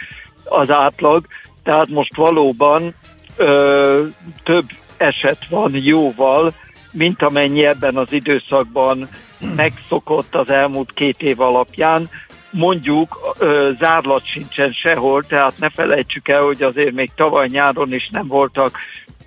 az 0.43 0.71
átlag. 0.71 1.25
Tehát 1.63 1.87
most 1.87 2.15
valóban 2.15 2.93
ö, 3.37 4.03
több 4.43 4.65
eset 4.97 5.47
van 5.49 5.71
jóval, 5.73 6.53
mint 6.91 7.21
amennyi 7.21 7.65
ebben 7.65 7.97
az 7.97 8.11
időszakban 8.11 9.09
megszokott 9.55 10.35
az 10.35 10.49
elmúlt 10.49 10.93
két 10.93 11.21
év 11.21 11.41
alapján. 11.41 12.09
Mondjuk 12.51 13.35
zárlat 13.79 14.25
sincsen 14.25 14.71
sehol, 14.71 15.23
tehát 15.23 15.53
ne 15.59 15.69
felejtsük 15.69 16.27
el, 16.27 16.41
hogy 16.41 16.63
azért 16.63 16.93
még 16.93 17.11
tavaly 17.15 17.47
nyáron 17.47 17.93
is 17.93 18.09
nem 18.11 18.27
voltak 18.27 18.77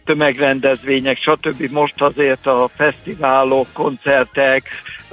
tömegrendezvények, 0.04 1.18
stb. 1.18 1.70
Most 1.70 2.02
azért 2.02 2.46
a 2.46 2.70
fesztiválok, 2.76 3.66
koncertek, 3.72 4.68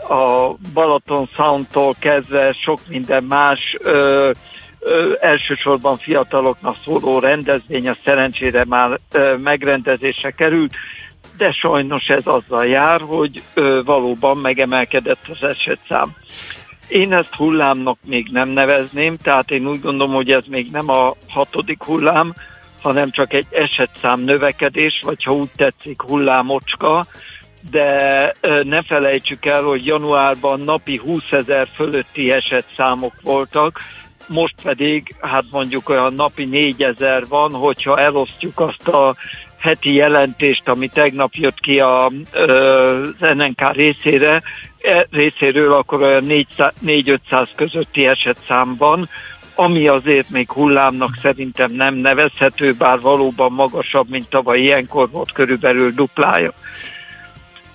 a 0.10 0.54
Balaton 0.74 1.30
Soundtól 1.36 1.96
kezdve 2.00 2.54
sok 2.54 2.80
minden 2.88 3.24
más 3.24 3.78
ö, 3.80 4.32
ö, 4.80 5.12
elsősorban 5.20 5.98
fiataloknak 5.98 6.76
szóló 6.84 7.20
rendezvény, 7.20 7.90
a 7.90 7.96
szerencsére 8.04 8.66
már 8.66 9.00
ö, 9.12 9.36
megrendezésre 9.38 10.32
került, 10.32 10.74
de 11.38 11.52
sajnos 11.52 12.10
ez 12.10 12.26
azzal 12.26 12.66
jár, 12.66 13.02
hogy 13.02 13.42
ö, 13.54 13.82
valóban 13.86 14.38
megemelkedett 14.38 15.28
az 15.30 15.44
esetszám. 15.44 16.16
Én 16.90 17.14
ezt 17.14 17.36
hullámnak 17.36 17.98
még 18.06 18.28
nem 18.32 18.50
nevezném, 18.50 19.18
tehát 19.18 19.52
én 19.52 19.68
úgy 19.68 19.82
gondolom, 19.82 20.14
hogy 20.14 20.32
ez 20.32 20.44
még 20.48 20.72
nem 20.72 20.90
a 20.90 21.16
hatodik 21.28 21.84
hullám, 21.84 22.34
hanem 22.82 23.12
csak 23.12 23.34
egy 23.34 23.46
esetszám 23.50 24.20
növekedés, 24.20 25.02
vagy 25.06 25.24
ha 25.24 25.34
úgy 25.34 25.50
tetszik, 25.56 26.02
hullámocska, 26.02 27.06
de 27.72 28.36
ne 28.64 28.82
felejtsük 28.82 29.46
el, 29.46 29.64
hogy 29.64 29.86
januárban 29.86 30.60
napi 30.60 30.98
20 30.98 31.32
ezer 31.32 31.68
fölötti 31.74 32.32
esetszámok 32.32 33.14
voltak, 33.22 33.80
most 34.30 34.56
pedig 34.64 35.16
hát 35.22 35.44
mondjuk 35.52 35.90
olyan 35.90 36.14
napi 36.14 36.46
4 36.46 36.84
ezer 36.84 37.28
van, 37.28 37.52
hogyha 37.52 38.00
elosztjuk 38.00 38.60
azt 38.60 38.88
a 38.88 39.16
heti 39.60 39.94
jelentést, 39.94 40.68
ami 40.68 40.88
tegnap 40.88 41.34
jött 41.34 41.60
ki 41.60 41.80
a, 41.80 42.06
az 42.06 43.16
NNK 43.20 43.72
részére, 43.72 44.42
e, 44.82 45.08
részéről, 45.12 45.74
akkor 45.74 46.02
olyan 46.02 46.26
400-500 46.28 47.48
közötti 47.56 48.08
esetszám 48.08 48.76
van, 48.78 49.10
ami 49.56 49.88
azért 49.88 50.30
még 50.30 50.52
hullámnak 50.52 51.18
szerintem 51.22 51.72
nem 51.72 51.96
nevezhető, 51.96 52.74
bár 52.74 53.00
valóban 53.00 53.52
magasabb, 53.52 54.10
mint 54.10 54.30
tavaly 54.30 54.60
ilyenkor 54.60 55.10
volt 55.10 55.32
körülbelül 55.32 55.92
duplája. 55.92 56.54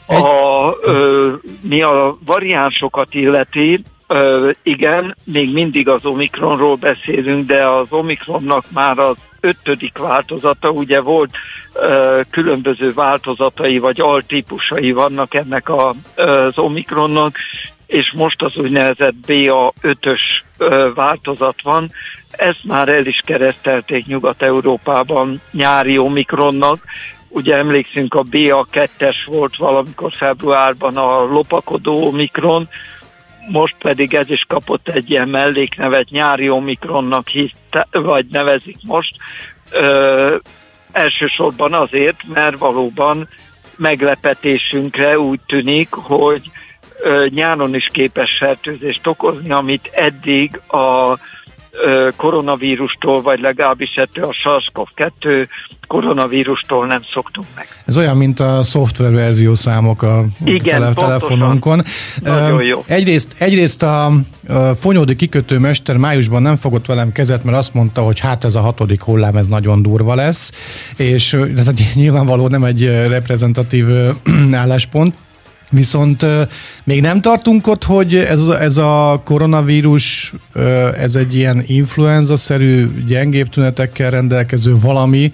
A, 0.07 0.71
ö, 0.83 1.33
mi 1.61 1.83
a 1.83 2.17
variánsokat 2.25 3.15
illeti, 3.15 3.83
ö, 4.07 4.51
igen, 4.63 5.17
még 5.25 5.53
mindig 5.53 5.89
az 5.89 6.05
Omikronról 6.05 6.77
beszélünk, 6.77 7.47
de 7.47 7.67
az 7.67 7.87
Omikronnak 7.91 8.65
már 8.71 8.99
az 8.99 9.17
ötödik 9.41 9.99
változata, 9.99 10.71
ugye 10.71 11.01
volt 11.01 11.31
ö, 11.75 12.21
különböző 12.31 12.93
változatai 12.93 13.79
vagy 13.79 14.01
altípusai 14.01 14.93
vannak 14.93 15.35
ennek 15.35 15.69
a, 15.69 15.95
az 16.15 16.59
Omikronnak, 16.59 17.37
és 17.87 18.13
most 18.13 18.43
az 18.43 18.57
úgynevezett 18.57 19.15
BA5-ös 19.27 20.21
változat 20.95 21.63
van. 21.63 21.91
Ezt 22.31 22.65
már 22.65 22.89
el 22.89 23.07
is 23.07 23.23
keresztelték 23.25 24.07
Nyugat-Európában 24.07 25.41
nyári 25.53 25.99
Omikronnak. 25.99 26.83
Ugye 27.29 27.57
emlékszünk, 27.57 28.15
a 28.15 28.23
BA2-es 28.23 29.17
volt 29.27 29.57
valamikor 29.57 30.13
februárban 30.13 30.97
a 30.97 31.25
lopakodó 31.25 32.07
Omikron, 32.07 32.69
most 33.49 33.77
pedig 33.79 34.15
ez 34.15 34.31
is 34.31 34.45
kapott 34.49 34.89
egy 34.89 35.11
ilyen 35.11 35.29
melléknevet, 35.29 36.09
nyári 36.09 36.49
Omikronnak 36.49 37.29
hitte, 37.29 37.87
vagy 37.91 38.27
nevezik 38.27 38.77
most. 38.83 39.17
Ö, 39.71 40.37
elsősorban 40.93 41.73
azért, 41.73 42.21
mert 42.35 42.59
valóban 42.59 43.29
meglepetésünkre 43.77 45.19
úgy 45.19 45.41
tűnik, 45.47 45.89
hogy 45.93 46.51
ö, 47.01 47.27
nyáron 47.29 47.75
is 47.75 47.89
képes 47.93 48.37
fertőzést 48.39 49.07
okozni, 49.07 49.51
amit 49.51 49.91
eddig 49.93 50.61
a 50.69 51.19
koronavírustól, 52.17 53.23
vagy 53.23 53.41
legalábbis 53.41 53.95
ettől 53.95 54.25
a 54.25 54.33
SARS-CoV-2 54.33 55.47
koronavírustól 55.87 56.87
nem 56.87 57.03
szoktunk 57.13 57.47
meg. 57.55 57.67
Ez 57.87 57.97
olyan, 57.97 58.17
mint 58.17 58.41
a 58.41 58.63
szoftververzió 58.63 59.55
számok 59.55 60.03
a 60.03 60.25
Igen, 60.45 60.81
tele- 60.81 60.95
telefonunkon. 60.95 61.83
Nagyon 62.23 62.63
jó. 62.63 62.85
Egyrészt, 62.87 63.35
egyrészt 63.39 63.83
a, 63.83 64.05
a 64.07 64.75
fonyódi 64.81 65.17
kikötő 65.17 65.59
mester 65.59 65.97
májusban 65.97 66.43
nem 66.43 66.57
fogott 66.57 66.87
velem 66.87 67.13
kezet, 67.13 67.45
mert 67.45 67.57
azt 67.57 67.75
mondta, 67.75 68.01
hogy 68.01 68.19
hát 68.19 68.45
ez 68.45 68.55
a 68.55 68.61
hatodik 68.61 69.03
hullám, 69.03 69.37
ez 69.37 69.47
nagyon 69.47 69.83
durva 69.83 70.15
lesz, 70.15 70.53
és 70.97 71.37
hát 71.57 71.95
nyilvánvaló 71.95 72.49
nem 72.49 72.65
egy 72.65 72.87
reprezentatív 72.87 73.87
álláspont, 74.53 75.15
Viszont 75.71 76.27
még 76.85 77.01
nem 77.01 77.21
tartunk 77.21 77.67
ott, 77.67 77.85
hogy 77.85 78.15
ez, 78.15 78.47
ez 78.47 78.77
a 78.77 79.21
koronavírus, 79.25 80.33
ez 80.99 81.17
egy 81.17 81.35
ilyen 81.35 81.65
influenza-szerű, 81.67 83.05
gyengébb 83.07 83.49
tünetekkel 83.49 84.11
rendelkező 84.11 84.75
valami, 84.81 85.33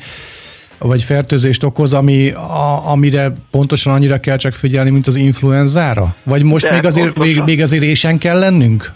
vagy 0.78 1.02
fertőzést 1.02 1.62
okoz, 1.62 1.92
ami, 1.92 2.30
a, 2.30 2.90
amire 2.90 3.32
pontosan 3.50 3.92
annyira 3.92 4.20
kell 4.20 4.36
csak 4.36 4.52
figyelni, 4.52 4.90
mint 4.90 5.06
az 5.06 5.14
influenzára? 5.14 6.14
Vagy 6.22 6.42
most 6.42 6.64
De, 6.64 6.72
még 6.72 6.84
azért, 6.84 7.12
pontosan. 7.12 7.34
még, 7.34 7.44
még 7.44 7.62
azért 7.62 7.82
résen 7.82 8.18
kell 8.18 8.38
lennünk? 8.38 8.92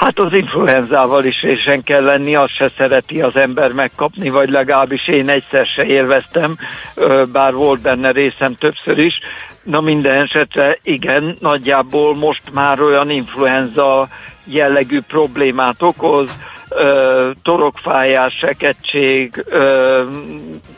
Hát 0.00 0.18
az 0.18 0.32
influenzával 0.32 1.24
is 1.24 1.42
résen 1.42 1.82
kell 1.82 2.02
lenni, 2.02 2.34
azt 2.34 2.54
se 2.54 2.70
szereti 2.76 3.20
az 3.20 3.36
ember 3.36 3.72
megkapni, 3.72 4.28
vagy 4.28 4.48
legalábbis 4.48 5.08
én 5.08 5.28
egyszer 5.28 5.66
se 5.66 5.84
élveztem, 5.84 6.56
bár 7.32 7.52
volt 7.54 7.80
benne 7.80 8.10
részem 8.10 8.54
többször 8.54 8.98
is. 8.98 9.18
Na 9.62 9.80
minden 9.80 10.22
esetre 10.22 10.78
igen, 10.82 11.36
nagyjából 11.40 12.16
most 12.16 12.42
már 12.52 12.80
olyan 12.80 13.10
influenza 13.10 14.08
jellegű 14.44 15.00
problémát 15.00 15.82
okoz, 15.82 16.28
torokfájás, 17.42 18.34
sekettség, 18.34 19.44
ö, 19.48 20.02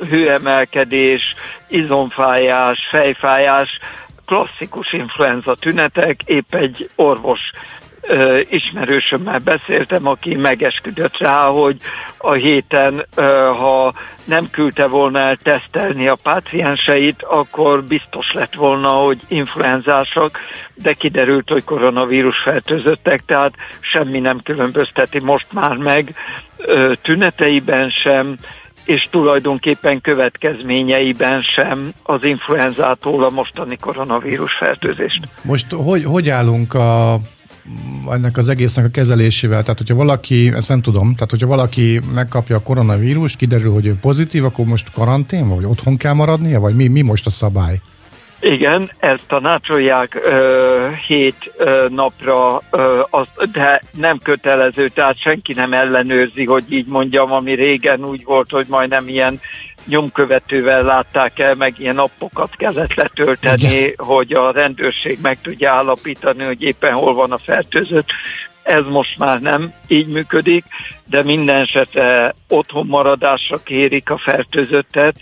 hőemelkedés, 0.08 1.34
izomfájás, 1.68 2.86
fejfájás, 2.90 3.78
klasszikus 4.26 4.92
influenza 4.92 5.54
tünetek, 5.54 6.20
épp 6.24 6.54
egy 6.54 6.90
orvos 6.94 7.40
ö, 8.02 8.40
ismerősömmel 8.50 9.38
beszéltem, 9.38 10.06
aki 10.06 10.34
megesküdött 10.34 11.18
rá, 11.18 11.46
hogy 11.46 11.76
a 12.16 12.32
héten, 12.32 13.06
ö, 13.14 13.22
ha 13.58 13.92
nem 14.24 14.50
küldte 14.50 14.86
volna 14.86 15.18
el 15.18 15.36
tesztelni 15.36 16.08
a 16.08 16.14
pácienseit, 16.14 17.22
akkor 17.22 17.82
biztos 17.82 18.32
lett 18.32 18.54
volna, 18.54 18.88
hogy 18.88 19.20
influenzásak, 19.28 20.38
de 20.74 20.92
kiderült, 20.92 21.48
hogy 21.48 21.64
koronavírus 21.64 22.38
fertőzöttek, 22.38 23.22
tehát 23.26 23.54
semmi 23.80 24.18
nem 24.18 24.40
különbözteti 24.42 25.18
most 25.18 25.46
már 25.52 25.76
meg 25.76 26.14
ö, 26.56 26.92
tüneteiben 27.02 27.90
sem, 27.90 28.36
és 28.84 29.08
tulajdonképpen 29.10 30.00
következményeiben 30.00 31.42
sem 31.42 31.92
az 32.02 32.24
influenzától 32.24 33.24
a 33.24 33.30
mostani 33.30 33.76
koronavírus 33.76 34.52
fertőzést. 34.52 35.28
Most 35.42 35.72
hogy, 35.72 36.04
hogy 36.04 36.28
állunk 36.28 36.74
a 36.74 37.16
ennek 38.10 38.36
az 38.36 38.48
egésznek 38.48 38.84
a 38.84 38.88
kezelésével. 38.88 39.62
Tehát, 39.62 39.78
hogyha 39.78 39.94
valaki, 39.94 40.52
ezt 40.54 40.68
nem 40.68 40.80
tudom, 40.80 41.14
tehát, 41.14 41.30
hogyha 41.30 41.46
valaki 41.46 42.00
megkapja 42.14 42.56
a 42.56 42.62
koronavírus, 42.62 43.36
kiderül, 43.36 43.72
hogy 43.72 43.86
ő 43.86 43.94
pozitív, 44.00 44.44
akkor 44.44 44.64
most 44.64 44.92
karantén, 44.92 45.48
vagy 45.48 45.64
otthon 45.64 45.96
kell 45.96 46.12
maradnia, 46.12 46.60
vagy 46.60 46.74
mi, 46.74 46.88
mi 46.88 47.00
most 47.00 47.26
a 47.26 47.30
szabály? 47.30 47.80
Igen, 48.40 48.90
ezt 48.98 49.26
tanácsolják 49.26 50.20
ö, 50.24 50.88
hét 51.06 51.52
ö, 51.56 51.86
napra, 51.88 52.62
ö, 52.70 53.00
az, 53.10 53.26
de 53.52 53.82
nem 53.92 54.18
kötelező, 54.18 54.88
tehát 54.88 55.20
senki 55.20 55.52
nem 55.52 55.72
ellenőrzi, 55.72 56.44
hogy 56.44 56.64
így 56.68 56.86
mondjam, 56.86 57.32
ami 57.32 57.54
régen 57.54 58.04
úgy 58.04 58.24
volt, 58.24 58.50
hogy 58.50 58.66
majdnem 58.68 59.08
ilyen 59.08 59.40
nyomkövetővel 59.86 60.82
látták 60.82 61.38
el, 61.38 61.54
meg 61.54 61.74
ilyen 61.78 61.98
appokat 61.98 62.56
kellett 62.56 62.94
letölteni, 62.94 63.74
Igen. 63.74 63.94
hogy 63.96 64.32
a 64.32 64.52
rendőrség 64.52 65.18
meg 65.22 65.38
tudja 65.40 65.72
állapítani, 65.72 66.44
hogy 66.44 66.62
éppen 66.62 66.94
hol 66.94 67.14
van 67.14 67.32
a 67.32 67.38
fertőzött. 67.38 68.08
Ez 68.62 68.84
most 68.84 69.18
már 69.18 69.40
nem 69.40 69.72
így 69.86 70.06
működik, 70.06 70.64
de 71.06 71.22
minden 71.22 71.56
esetre 71.56 72.34
otthon 72.48 72.86
maradásra 72.86 73.62
kérik 73.62 74.10
a 74.10 74.18
fertőzöttet, 74.18 75.16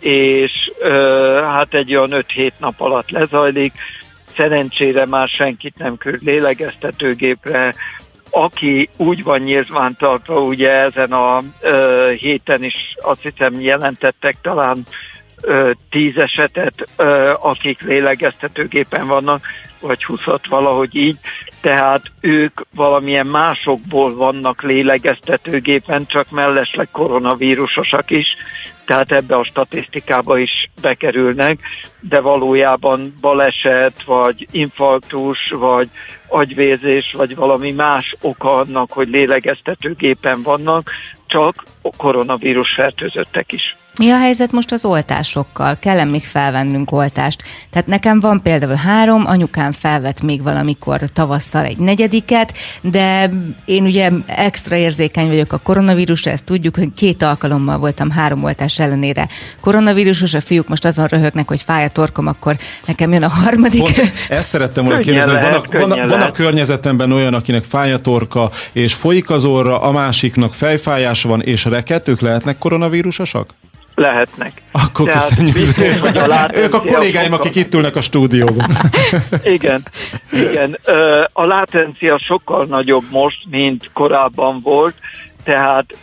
és 0.00 0.70
ö, 0.78 1.40
hát 1.44 1.74
egy 1.74 1.94
olyan 1.94 2.24
5-7 2.36 2.50
nap 2.58 2.80
alatt 2.80 3.10
lezajlik. 3.10 3.72
Szerencsére 4.34 5.06
már 5.06 5.28
senkit 5.28 5.78
nem 5.78 5.96
küld 5.96 6.22
lélegeztetőgépre, 6.22 7.74
aki 8.36 8.88
úgy 8.96 9.22
van 9.22 9.40
nyilvántartva, 9.40 10.40
ugye 10.40 10.70
ezen 10.70 11.12
a 11.12 11.42
ö, 11.60 12.10
héten 12.18 12.64
is 12.64 12.94
azt 13.00 13.22
hiszem 13.22 13.60
jelentettek 13.60 14.36
talán 14.42 14.82
ö, 15.40 15.70
tíz 15.90 16.16
esetet, 16.16 16.88
ö, 16.96 17.32
akik 17.40 17.80
lélegeztetőgépen 17.80 19.06
vannak, 19.06 19.46
vagy 19.80 20.04
20 20.04 20.20
valahogy 20.48 20.94
így, 20.94 21.16
tehát 21.60 22.02
ők 22.20 22.60
valamilyen 22.74 23.26
másokból 23.26 24.14
vannak 24.14 24.62
lélegeztetőgépen, 24.62 26.06
csak 26.06 26.30
mellesleg 26.30 26.88
koronavírusosak 26.92 28.10
is, 28.10 28.26
tehát 28.86 29.12
ebbe 29.12 29.36
a 29.36 29.44
statisztikába 29.44 30.38
is 30.38 30.68
bekerülnek, 30.80 31.58
de 32.00 32.20
valójában 32.20 33.14
baleset, 33.20 34.02
vagy 34.02 34.46
infarktus, 34.50 35.50
vagy 35.50 35.88
agyvérzés, 36.28 37.12
vagy 37.16 37.36
valami 37.36 37.72
más 37.72 38.16
oka 38.20 38.56
annak, 38.56 38.92
hogy 38.92 39.08
lélegeztetőgépen 39.08 40.42
vannak, 40.42 40.90
csak 41.26 41.62
koronavírus 41.96 42.74
fertőzöttek 42.74 43.52
is. 43.52 43.76
Mi 43.98 44.10
a 44.10 44.18
helyzet 44.18 44.52
most 44.52 44.72
az 44.72 44.84
oltásokkal? 44.84 45.78
Kell 45.78 46.04
még 46.04 46.24
felvennünk 46.24 46.92
oltást? 46.92 47.42
Tehát 47.70 47.86
nekem 47.86 48.20
van 48.20 48.42
például 48.42 48.74
három, 48.74 49.24
anyukám 49.26 49.72
felvett 49.72 50.22
még 50.22 50.42
valamikor 50.42 51.00
tavasszal 51.12 51.64
egy 51.64 51.78
negyediket, 51.78 52.52
de 52.80 53.30
én 53.64 53.84
ugye 53.84 54.10
extra 54.26 54.76
érzékeny 54.76 55.28
vagyok 55.28 55.52
a 55.52 55.58
koronavírusra, 55.58 56.30
ezt 56.30 56.44
tudjuk, 56.44 56.76
hogy 56.76 56.88
két 56.96 57.22
alkalommal 57.22 57.78
voltam 57.78 58.10
három 58.10 58.44
oltás 58.44 58.78
ellenére 58.78 59.28
koronavírusos, 59.60 60.34
a 60.34 60.40
fiúk 60.40 60.68
most 60.68 60.84
azon 60.84 61.06
röhögnek, 61.06 61.48
hogy 61.48 61.62
fáj 61.62 61.84
a 61.84 61.88
torkom, 61.88 62.26
akkor 62.26 62.56
nekem 62.86 63.12
jön 63.12 63.22
a 63.22 63.28
harmadik. 63.28 63.80
Pont 63.80 64.12
ezt 64.28 64.48
szerettem 64.48 64.84
volna 64.84 65.00
kérdezni, 65.00 65.32
hogy 65.32 65.42
van 65.42 65.52
a, 65.52 65.78
van, 65.78 65.90
a, 65.90 66.08
van 66.08 66.20
a 66.20 66.30
környezetemben 66.30 67.12
olyan, 67.12 67.34
akinek 67.34 67.64
fáj 67.64 67.92
a 67.92 67.98
torka, 67.98 68.50
és 68.72 68.94
folyik 68.94 69.30
az 69.30 69.44
orra, 69.44 69.80
a 69.80 69.92
másiknak 69.92 70.54
fejfájása 70.54 71.28
van, 71.28 71.42
és 71.42 71.64
reket, 71.64 72.08
ők 72.08 72.20
lehetnek 72.20 72.58
koronavírusosak? 72.58 73.54
Lehetnek. 73.96 74.62
Akkor 74.72 75.08
Tehát 75.08 75.28
köszönjük 75.28 76.04
a 76.04 76.50
Ők 76.62 76.74
a 76.74 76.80
kollégáim, 76.80 77.30
sokkal... 77.30 77.46
akik 77.46 77.64
itt 77.64 77.74
ülnek 77.74 77.96
a 77.96 78.00
stúdióban. 78.00 78.66
igen, 79.56 79.82
igen. 80.32 80.78
A 81.32 81.44
látencia 81.44 82.18
sokkal 82.18 82.64
nagyobb 82.64 83.04
most, 83.10 83.38
mint 83.50 83.90
korábban 83.92 84.58
volt, 84.62 84.94
tehát 85.44 85.96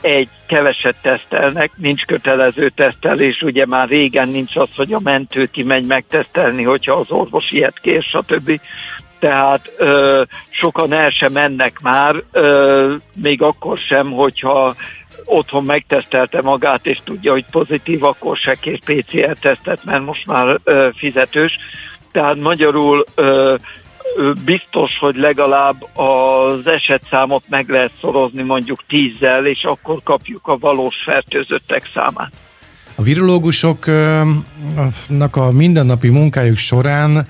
egy 0.00 0.28
keveset 0.46 0.96
tesztelnek, 1.02 1.70
nincs 1.76 2.04
kötelező 2.04 2.68
tesztelés, 2.68 3.42
ugye 3.42 3.66
már 3.66 3.88
régen 3.88 4.28
nincs 4.28 4.56
az, 4.56 4.68
hogy 4.76 4.92
a 4.92 5.00
mentő 5.02 5.46
kimegy 5.46 5.86
megtesztelni, 5.86 6.62
hogyha 6.62 6.94
az 6.94 7.10
orvos 7.10 7.50
ilyet 7.50 7.78
kér, 7.80 8.02
stb. 8.02 8.60
Tehát 9.18 9.72
ö, 9.76 10.22
sokan 10.50 10.92
el 10.92 11.10
sem 11.10 11.32
mennek 11.32 11.80
már, 11.80 12.22
ö, 12.32 12.94
még 13.12 13.42
akkor 13.42 13.78
sem, 13.78 14.10
hogyha 14.10 14.74
otthon 15.26 15.64
megtesztelte 15.64 16.42
magát, 16.42 16.86
és 16.86 17.00
tudja, 17.04 17.32
hogy 17.32 17.44
pozitív, 17.50 18.04
akkor 18.04 18.36
se 18.36 18.54
kér 18.54 18.80
PCR-tesztet, 18.84 19.84
mert 19.84 20.04
most 20.04 20.26
már 20.26 20.58
ö, 20.64 20.88
fizetős. 20.94 21.58
Tehát 22.12 22.36
magyarul 22.36 23.04
ö, 23.14 23.54
biztos, 24.44 24.98
hogy 24.98 25.16
legalább 25.16 25.98
az 25.98 26.66
esetszámot 26.66 27.42
meg 27.48 27.68
lehet 27.68 27.92
szorozni 28.00 28.42
mondjuk 28.42 28.84
tízzel, 28.88 29.46
és 29.46 29.64
akkor 29.64 30.00
kapjuk 30.04 30.46
a 30.46 30.58
valós 30.58 30.96
fertőzöttek 31.04 31.90
számát. 31.94 32.32
A 32.94 33.02
virológusoknak 33.02 35.36
a 35.36 35.50
mindennapi 35.50 36.08
munkájuk 36.08 36.56
során 36.56 37.26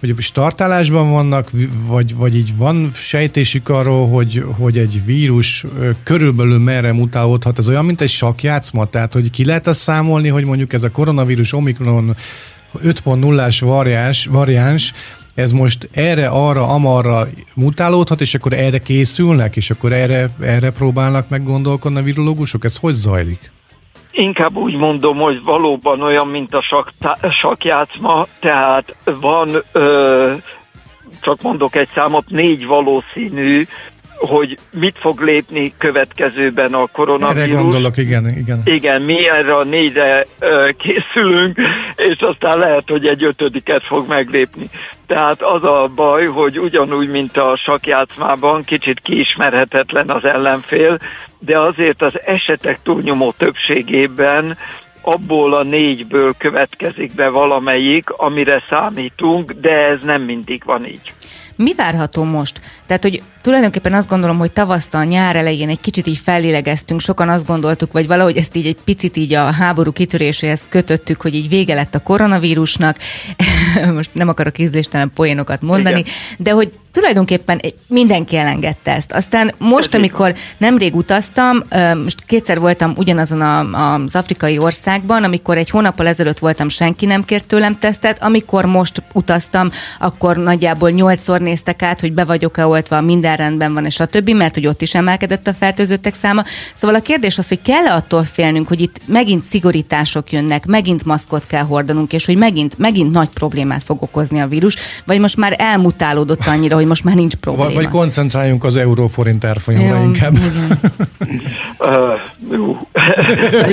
hogy 0.00 0.14
is 0.18 0.32
tartálásban 0.32 1.10
vannak, 1.10 1.50
vagy, 1.86 2.14
vagy 2.14 2.36
így 2.36 2.56
van 2.56 2.90
sejtésük 2.94 3.68
arról, 3.68 4.08
hogy, 4.08 4.44
hogy 4.58 4.78
egy 4.78 5.02
vírus 5.04 5.64
körülbelül 6.02 6.58
merre 6.58 6.92
mutálódhat. 6.92 7.58
Ez 7.58 7.68
olyan, 7.68 7.84
mint 7.84 8.00
egy 8.00 8.10
sakjátszma, 8.10 8.84
tehát 8.84 9.12
hogy 9.12 9.30
ki 9.30 9.44
lehet 9.44 9.66
azt 9.66 9.80
számolni, 9.80 10.28
hogy 10.28 10.44
mondjuk 10.44 10.72
ez 10.72 10.82
a 10.82 10.90
koronavírus 10.90 11.52
Omikron 11.52 12.16
5.0-ás 12.82 13.60
variáns, 13.60 14.26
variáns 14.26 14.92
ez 15.34 15.50
most 15.50 15.88
erre, 15.92 16.28
arra, 16.28 16.68
amarra 16.68 17.28
mutálódhat, 17.54 18.20
és 18.20 18.34
akkor 18.34 18.52
erre 18.52 18.78
készülnek, 18.78 19.56
és 19.56 19.70
akkor 19.70 19.92
erre, 19.92 20.30
erre 20.40 20.70
próbálnak 20.70 21.28
meggondolkodni 21.28 21.98
a 21.98 22.02
virológusok? 22.02 22.64
Ez 22.64 22.76
hogy 22.76 22.94
zajlik? 22.94 23.50
Inkább 24.18 24.56
úgy 24.56 24.76
mondom, 24.76 25.16
hogy 25.16 25.42
valóban 25.42 26.02
olyan, 26.02 26.28
mint 26.28 26.54
a 26.54 26.60
sak, 26.60 26.90
sakjátszma, 27.40 28.26
tehát 28.40 28.96
van, 29.04 29.50
ö, 29.72 30.32
csak 31.20 31.42
mondok 31.42 31.76
egy 31.76 31.88
számot, 31.94 32.24
négy 32.28 32.66
valószínű 32.66 33.66
hogy 34.18 34.58
mit 34.72 34.96
fog 34.98 35.20
lépni 35.20 35.74
következőben 35.78 36.74
a 36.74 36.86
koronavírus. 36.92 37.48
Erre 37.50 37.60
gondolok, 37.60 37.96
igen, 37.96 38.28
igen. 38.28 38.60
Igen, 38.64 39.02
mi 39.02 39.28
erre 39.28 39.54
a 39.54 39.64
négyre 39.64 40.26
ö, 40.38 40.68
készülünk, 40.78 41.58
és 41.96 42.18
aztán 42.18 42.58
lehet, 42.58 42.84
hogy 42.86 43.06
egy 43.06 43.24
ötödiket 43.24 43.86
fog 43.86 44.08
meglépni. 44.08 44.70
Tehát 45.06 45.42
az 45.42 45.64
a 45.64 45.90
baj, 45.94 46.26
hogy 46.26 46.58
ugyanúgy, 46.58 47.10
mint 47.10 47.36
a 47.36 47.56
sakjátszmában, 47.56 48.62
kicsit 48.62 49.00
kiismerhetetlen 49.00 50.10
az 50.10 50.24
ellenfél, 50.24 50.98
de 51.38 51.58
azért 51.58 52.02
az 52.02 52.20
esetek 52.24 52.82
túlnyomó 52.82 53.32
többségében 53.36 54.58
abból 55.02 55.54
a 55.54 55.62
négyből 55.62 56.34
következik 56.38 57.14
be 57.14 57.28
valamelyik, 57.28 58.10
amire 58.10 58.62
számítunk, 58.68 59.52
de 59.52 59.86
ez 59.86 60.02
nem 60.02 60.22
mindig 60.22 60.62
van 60.64 60.86
így. 60.86 61.12
Mi 61.56 61.74
várható 61.74 62.22
most? 62.22 62.60
Tehát, 62.86 63.02
hogy 63.02 63.22
tulajdonképpen 63.42 63.92
azt 63.92 64.08
gondolom, 64.08 64.38
hogy 64.38 64.52
tavasztal, 64.52 65.04
nyár 65.04 65.36
elején 65.36 65.68
egy 65.68 65.80
kicsit 65.80 66.06
így 66.06 66.18
fellélegeztünk, 66.18 67.00
sokan 67.00 67.28
azt 67.28 67.46
gondoltuk, 67.46 67.92
vagy 67.92 68.06
valahogy 68.06 68.36
ezt 68.36 68.56
így 68.56 68.66
egy 68.66 68.78
picit 68.84 69.16
így 69.16 69.34
a 69.34 69.50
háború 69.50 69.92
kitöréséhez 69.92 70.66
kötöttük, 70.68 71.20
hogy 71.20 71.34
így 71.34 71.48
vége 71.48 71.74
lett 71.74 71.94
a 71.94 71.98
koronavírusnak, 71.98 72.96
most 73.94 74.10
nem 74.12 74.28
akarok 74.28 74.58
ízléstelen 74.58 75.10
poénokat 75.14 75.62
mondani, 75.62 75.98
Igen. 75.98 76.12
de 76.38 76.50
hogy 76.50 76.72
tulajdonképpen 76.96 77.60
mindenki 77.86 78.36
elengedte 78.36 78.94
ezt. 78.94 79.12
Aztán 79.12 79.52
most, 79.58 79.94
amikor 79.94 80.34
nemrég 80.58 80.94
utaztam, 80.94 81.62
most 82.02 82.24
kétszer 82.26 82.60
voltam 82.60 82.92
ugyanazon 82.96 83.40
a, 83.40 83.58
az 83.94 84.14
afrikai 84.14 84.58
országban, 84.58 85.24
amikor 85.24 85.56
egy 85.56 85.70
hónappal 85.70 86.06
ezelőtt 86.06 86.38
voltam, 86.38 86.68
senki 86.68 87.06
nem 87.06 87.24
kért 87.24 87.46
tőlem 87.46 87.78
tesztet, 87.78 88.22
amikor 88.22 88.64
most 88.64 89.02
utaztam, 89.12 89.70
akkor 89.98 90.36
nagyjából 90.36 90.90
nyolcszor 90.90 91.40
néztek 91.46 91.82
át, 91.82 92.00
hogy 92.00 92.12
be 92.12 92.24
vagyok-e 92.24 92.66
oltva, 92.66 93.00
minden 93.00 93.36
rendben 93.36 93.74
van, 93.74 93.84
és 93.84 94.00
a 94.00 94.06
többi, 94.06 94.32
mert 94.32 94.54
hogy 94.54 94.66
ott 94.66 94.82
is 94.82 94.94
emelkedett 94.94 95.46
a 95.46 95.52
fertőzöttek 95.52 96.14
száma. 96.14 96.42
Szóval 96.74 96.96
a 96.96 97.00
kérdés 97.00 97.38
az, 97.38 97.48
hogy 97.48 97.62
kell-e 97.62 97.94
attól 97.94 98.24
félnünk, 98.24 98.68
hogy 98.68 98.80
itt 98.80 99.00
megint 99.04 99.42
szigorítások 99.42 100.32
jönnek, 100.32 100.66
megint 100.66 101.04
maszkot 101.04 101.46
kell 101.46 101.62
hordanunk, 101.62 102.12
és 102.12 102.26
hogy 102.26 102.36
megint, 102.36 102.78
megint 102.78 103.12
nagy 103.12 103.28
problémát 103.28 103.82
fog 103.82 104.02
okozni 104.02 104.40
a 104.40 104.46
vírus, 104.46 104.76
vagy 105.04 105.20
most 105.20 105.36
már 105.36 105.54
elmutálódott 105.58 106.46
annyira, 106.46 106.74
hogy 106.74 106.86
most 106.86 107.04
már 107.04 107.14
nincs 107.14 107.34
probléma. 107.34 107.72
Vagy 107.72 107.88
koncentráljunk 107.88 108.64
az 108.64 108.76
euróforint 108.76 109.44
árfolyamra 109.44 110.02
inkább. 110.02 110.34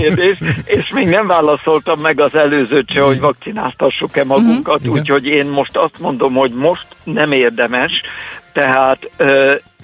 kérdés, 0.00 0.38
és 0.64 0.90
még 0.90 1.08
nem 1.08 1.26
válaszoltam 1.26 2.00
meg 2.00 2.20
az 2.20 2.34
előzőt 2.34 2.90
se, 2.90 3.00
hogy 3.00 3.20
vakcináztassuk-e 3.20 4.24
magunkat, 4.24 4.80
uh-huh. 4.80 4.94
úgyhogy 4.94 5.26
én 5.26 5.46
most 5.46 5.76
azt 5.76 5.98
mondom, 5.98 6.34
hogy 6.34 6.52
most 6.52 6.86
nem 7.12 7.32
érdemes, 7.32 7.92
tehát 8.52 9.10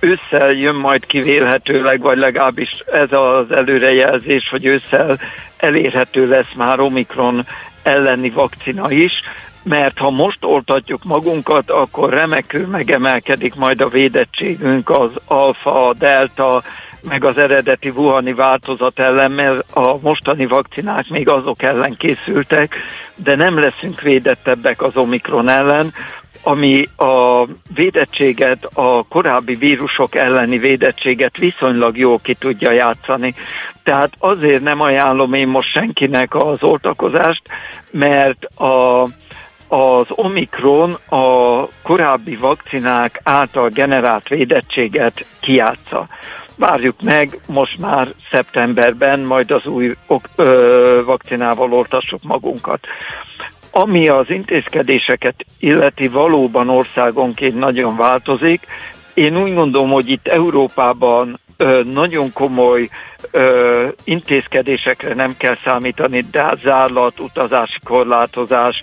ősszel 0.00 0.52
jön 0.52 0.74
majd 0.74 1.06
kivélhetőleg, 1.06 2.00
vagy 2.00 2.18
legalábbis 2.18 2.84
ez 2.92 3.12
az 3.12 3.50
előrejelzés, 3.50 4.48
hogy 4.50 4.66
ősszel 4.66 5.18
elérhető 5.56 6.28
lesz 6.28 6.52
már 6.56 6.80
Omikron 6.80 7.46
elleni 7.82 8.30
vakcina 8.30 8.90
is, 8.90 9.22
mert 9.62 9.98
ha 9.98 10.10
most 10.10 10.44
oltatjuk 10.44 11.04
magunkat, 11.04 11.70
akkor 11.70 12.10
remekül 12.10 12.66
megemelkedik 12.66 13.54
majd 13.54 13.80
a 13.80 13.88
védettségünk 13.88 14.90
az 14.90 15.10
alfa, 15.24 15.94
delta 15.98 16.62
meg 17.08 17.24
az 17.24 17.38
eredeti 17.38 17.88
Wuhani 17.88 18.32
változat 18.32 18.98
ellen, 18.98 19.30
mert 19.30 19.64
a 19.72 19.98
mostani 20.00 20.46
vakcinák 20.46 21.08
még 21.08 21.28
azok 21.28 21.62
ellen 21.62 21.96
készültek, 21.96 22.74
de 23.14 23.34
nem 23.34 23.58
leszünk 23.58 24.00
védettebbek 24.00 24.82
az 24.82 24.96
Omikron 24.96 25.48
ellen, 25.48 25.92
ami 26.46 26.88
a 26.96 27.44
védettséget, 27.74 28.68
a 28.74 29.04
korábbi 29.08 29.54
vírusok 29.54 30.14
elleni 30.14 30.58
védettséget 30.58 31.36
viszonylag 31.36 31.96
jól 31.98 32.18
ki 32.22 32.34
tudja 32.34 32.70
játszani. 32.70 33.34
Tehát 33.82 34.12
azért 34.18 34.62
nem 34.62 34.80
ajánlom 34.80 35.32
én 35.32 35.48
most 35.48 35.70
senkinek 35.70 36.34
az 36.34 36.62
oltakozást, 36.62 37.42
mert 37.90 38.44
a, 38.44 39.02
az 39.68 40.06
Omikron 40.08 40.92
a 41.08 41.64
korábbi 41.82 42.36
vakcinák 42.36 43.20
által 43.22 43.68
generált 43.68 44.28
védettséget 44.28 45.26
kiátsza. 45.40 46.06
Várjuk 46.56 47.02
meg, 47.02 47.38
most 47.46 47.78
már 47.78 48.08
szeptemberben 48.30 49.20
majd 49.20 49.50
az 49.50 49.66
új 49.66 49.94
ö, 50.36 51.00
vakcinával 51.04 51.72
oltassuk 51.72 52.22
magunkat. 52.22 52.86
Ami 53.76 54.08
az 54.08 54.30
intézkedéseket 54.30 55.44
illeti 55.58 56.08
valóban 56.08 56.68
országonként 56.68 57.58
nagyon 57.58 57.96
változik, 57.96 58.66
én 59.14 59.42
úgy 59.42 59.54
gondolom, 59.54 59.90
hogy 59.90 60.08
itt 60.08 60.28
Európában 60.28 61.38
ö, 61.56 61.82
nagyon 61.92 62.32
komoly 62.32 62.88
ö, 63.30 63.88
intézkedésekre 64.04 65.14
nem 65.14 65.34
kell 65.38 65.56
számítani, 65.64 66.24
de 66.30 66.42
hát 66.42 66.60
zárlat, 66.60 67.20
utazási 67.20 67.78
korlátozás, 67.84 68.82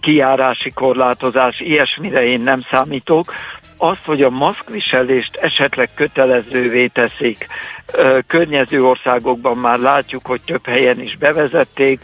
kiárási 0.00 0.70
korlátozás, 0.70 1.60
ilyesmire 1.60 2.24
én 2.24 2.40
nem 2.40 2.60
számítok. 2.70 3.32
Azt, 3.76 4.04
hogy 4.04 4.22
a 4.22 4.30
maszkviselést 4.30 5.36
esetleg 5.36 5.88
kötelezővé 5.94 6.86
teszik, 6.86 7.46
ö, 7.92 8.18
környező 8.26 8.84
országokban 8.84 9.56
már 9.56 9.78
látjuk, 9.78 10.26
hogy 10.26 10.40
több 10.40 10.66
helyen 10.66 11.00
is 11.00 11.16
bevezették, 11.16 12.00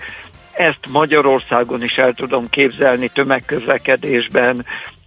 ezt 0.56 0.80
Magyarországon 0.88 1.82
is 1.82 1.98
el 1.98 2.12
tudom 2.12 2.48
képzelni 2.48 3.08
tömegközlekedésben, 3.08 4.64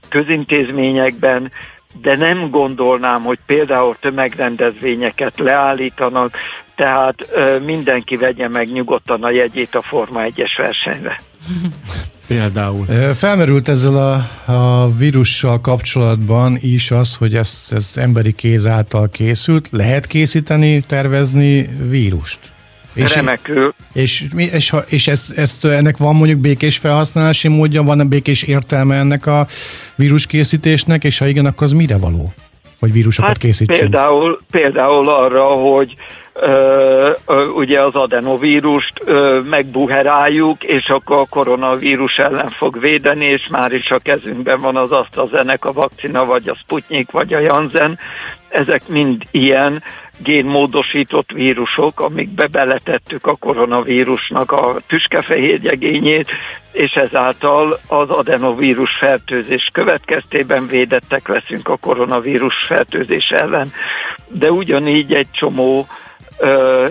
közintézményekben, 0.09 1.51
de 2.01 2.17
nem 2.17 2.49
gondolnám, 2.49 3.21
hogy 3.21 3.39
például 3.45 3.97
tömegrendezvényeket 3.99 5.39
leállítanak, 5.39 6.37
tehát 6.75 7.27
ö, 7.31 7.59
mindenki 7.59 8.15
vegye 8.15 8.47
meg 8.47 8.71
nyugodtan 8.71 9.23
a 9.23 9.31
jegyét 9.31 9.75
a 9.75 9.81
Forma 9.81 10.21
1-es 10.23 10.51
versenyre. 10.57 11.19
Például. 12.27 12.85
Felmerült 13.15 13.69
ezzel 13.69 13.95
a, 13.95 14.51
a 14.51 14.91
vírussal 14.97 15.61
kapcsolatban 15.61 16.57
is 16.61 16.91
az, 16.91 17.15
hogy 17.15 17.35
ez, 17.35 17.63
ez 17.69 17.91
emberi 17.95 18.33
kéz 18.33 18.65
által 18.65 19.09
készült. 19.09 19.67
Lehet 19.71 20.05
készíteni, 20.05 20.81
tervezni 20.81 21.69
vírust? 21.89 22.39
És 22.93 23.15
Remekül. 23.15 23.73
És, 23.93 24.25
és, 24.35 24.51
és, 24.51 24.73
és 24.85 25.07
ezt, 25.07 25.31
ezt, 25.37 25.65
ennek 25.65 25.97
van 25.97 26.15
mondjuk 26.15 26.39
békés 26.39 26.77
felhasználási 26.77 27.47
módja, 27.47 27.83
van-e 27.83 28.03
békés 28.03 28.43
értelme 28.43 28.95
ennek 28.95 29.25
a 29.25 29.47
víruskészítésnek, 29.95 31.03
és 31.03 31.17
ha 31.17 31.27
igen, 31.27 31.45
akkor 31.45 31.63
az 31.63 31.71
mire 31.71 31.97
való? 31.97 32.33
Hogy 32.79 32.91
vírusokat 32.91 33.29
hát 33.29 33.37
készítsünk? 33.37 33.79
Például, 33.79 34.39
például 34.51 35.09
arra, 35.09 35.43
hogy 35.43 35.95
ö, 36.33 37.09
ö, 37.25 37.45
ugye 37.45 37.81
az 37.81 37.93
adenovírust 37.93 38.93
ö, 39.05 39.39
megbuheráljuk, 39.49 40.63
és 40.63 40.89
akkor 40.89 41.17
a 41.17 41.25
koronavírus 41.29 42.17
ellen 42.17 42.49
fog 42.49 42.79
védeni, 42.79 43.25
és 43.25 43.47
már 43.47 43.71
is 43.71 43.89
a 43.89 43.99
kezünkben 43.99 44.57
van 44.57 44.75
az 44.75 44.91
AstraZeneca 44.91 45.71
vakcina, 45.71 46.25
vagy 46.25 46.49
a 46.49 46.55
Sputnik, 46.55 47.11
vagy 47.11 47.33
a 47.33 47.39
Janssen. 47.39 47.99
Ezek 48.49 48.87
mind 48.87 49.23
ilyen 49.31 49.83
génmódosított 50.23 51.31
vírusok, 51.31 51.99
amikbe 51.99 52.47
beletettük 52.47 53.27
a 53.27 53.35
koronavírusnak 53.35 54.51
a 54.51 54.77
tüskefehérjegényét, 54.87 56.31
és 56.71 56.95
ezáltal 56.95 57.77
az 57.87 58.09
adenovírus 58.09 58.91
fertőzés 58.99 59.69
következtében 59.73 60.67
védettek 60.67 61.27
leszünk 61.27 61.67
a 61.67 61.77
koronavírus 61.77 62.55
fertőzés 62.55 63.29
ellen. 63.29 63.71
De 64.27 64.51
ugyanígy 64.51 65.13
egy 65.13 65.31
csomó 65.31 65.87
ö, 66.37 66.87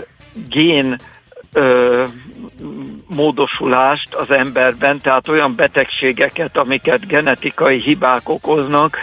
gén 0.48 0.98
ö, 1.52 2.04
módosulást 3.08 4.14
az 4.14 4.30
emberben, 4.30 5.00
tehát 5.00 5.28
olyan 5.28 5.54
betegségeket, 5.54 6.56
amiket 6.56 7.06
genetikai 7.06 7.80
hibák 7.80 8.28
okoznak, 8.28 8.96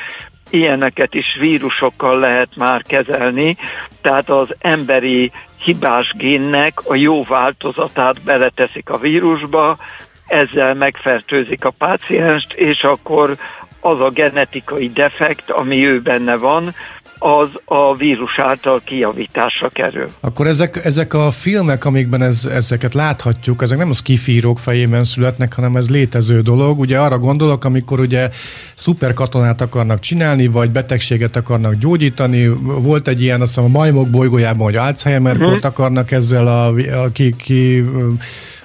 ilyeneket 0.50 1.14
is 1.14 1.36
vírusokkal 1.40 2.20
lehet 2.20 2.50
már 2.56 2.82
kezelni, 2.82 3.58
tehát 4.02 4.30
az 4.30 4.56
emberi 4.60 5.32
hibás 5.58 6.14
génnek 6.18 6.74
a 6.84 6.96
jó 6.96 7.24
változatát 7.24 8.22
beleteszik 8.22 8.90
a 8.90 8.98
vírusba, 8.98 9.78
ezzel 10.26 10.74
megfertőzik 10.74 11.66
a 11.66 11.74
pácienst, 11.78 12.54
és 12.54 12.84
akkor 12.84 13.38
az 13.80 14.02
a 14.02 14.10
genetikai 14.10 14.90
defekt, 14.90 15.50
ami 15.50 15.88
ő 15.88 16.00
benne 16.02 16.36
van, 16.36 16.74
az 17.18 17.48
a 17.66 17.96
vírus 17.96 18.40
által 18.40 18.82
kijavításra 18.86 19.70
kerül. 19.70 20.08
Akkor 20.20 20.48
ezek, 20.48 20.86
ezek 20.86 21.14
a 21.14 21.32
filmek, 21.32 21.86
amikben 21.86 22.22
ez, 22.22 22.50
ezeket 22.54 22.94
láthatjuk, 22.94 23.62
ezek 23.62 23.78
nem 23.78 23.90
az 23.90 24.02
kifírók 24.02 24.60
fejében 24.60 25.04
születnek, 25.04 25.54
hanem 25.54 25.76
ez 25.76 25.90
létező 25.90 26.42
dolog. 26.42 26.80
Ugye 26.80 27.00
arra 27.00 27.18
gondolok, 27.18 27.66
amikor 27.66 28.00
ugye 28.00 28.30
szuperkatonát 28.76 29.62
akarnak 29.62 30.00
csinálni, 30.00 30.48
vagy 30.48 30.70
betegséget 30.70 31.36
akarnak 31.36 31.74
gyógyítani. 31.74 32.48
Volt 32.64 33.08
egy 33.08 33.22
ilyen, 33.22 33.42
azt 33.42 33.56
hiszem 33.56 33.76
a 33.76 33.78
majmok 33.78 34.10
bolygójában, 34.10 34.64
hogy 34.64 34.76
Alzheimer-kort 34.76 35.50
uh-huh. 35.50 35.66
akarnak 35.66 36.12
ezzel 36.12 36.48
a, 36.48 36.68
a 37.04 37.12
ki, 37.12 37.36
ki 37.38 37.84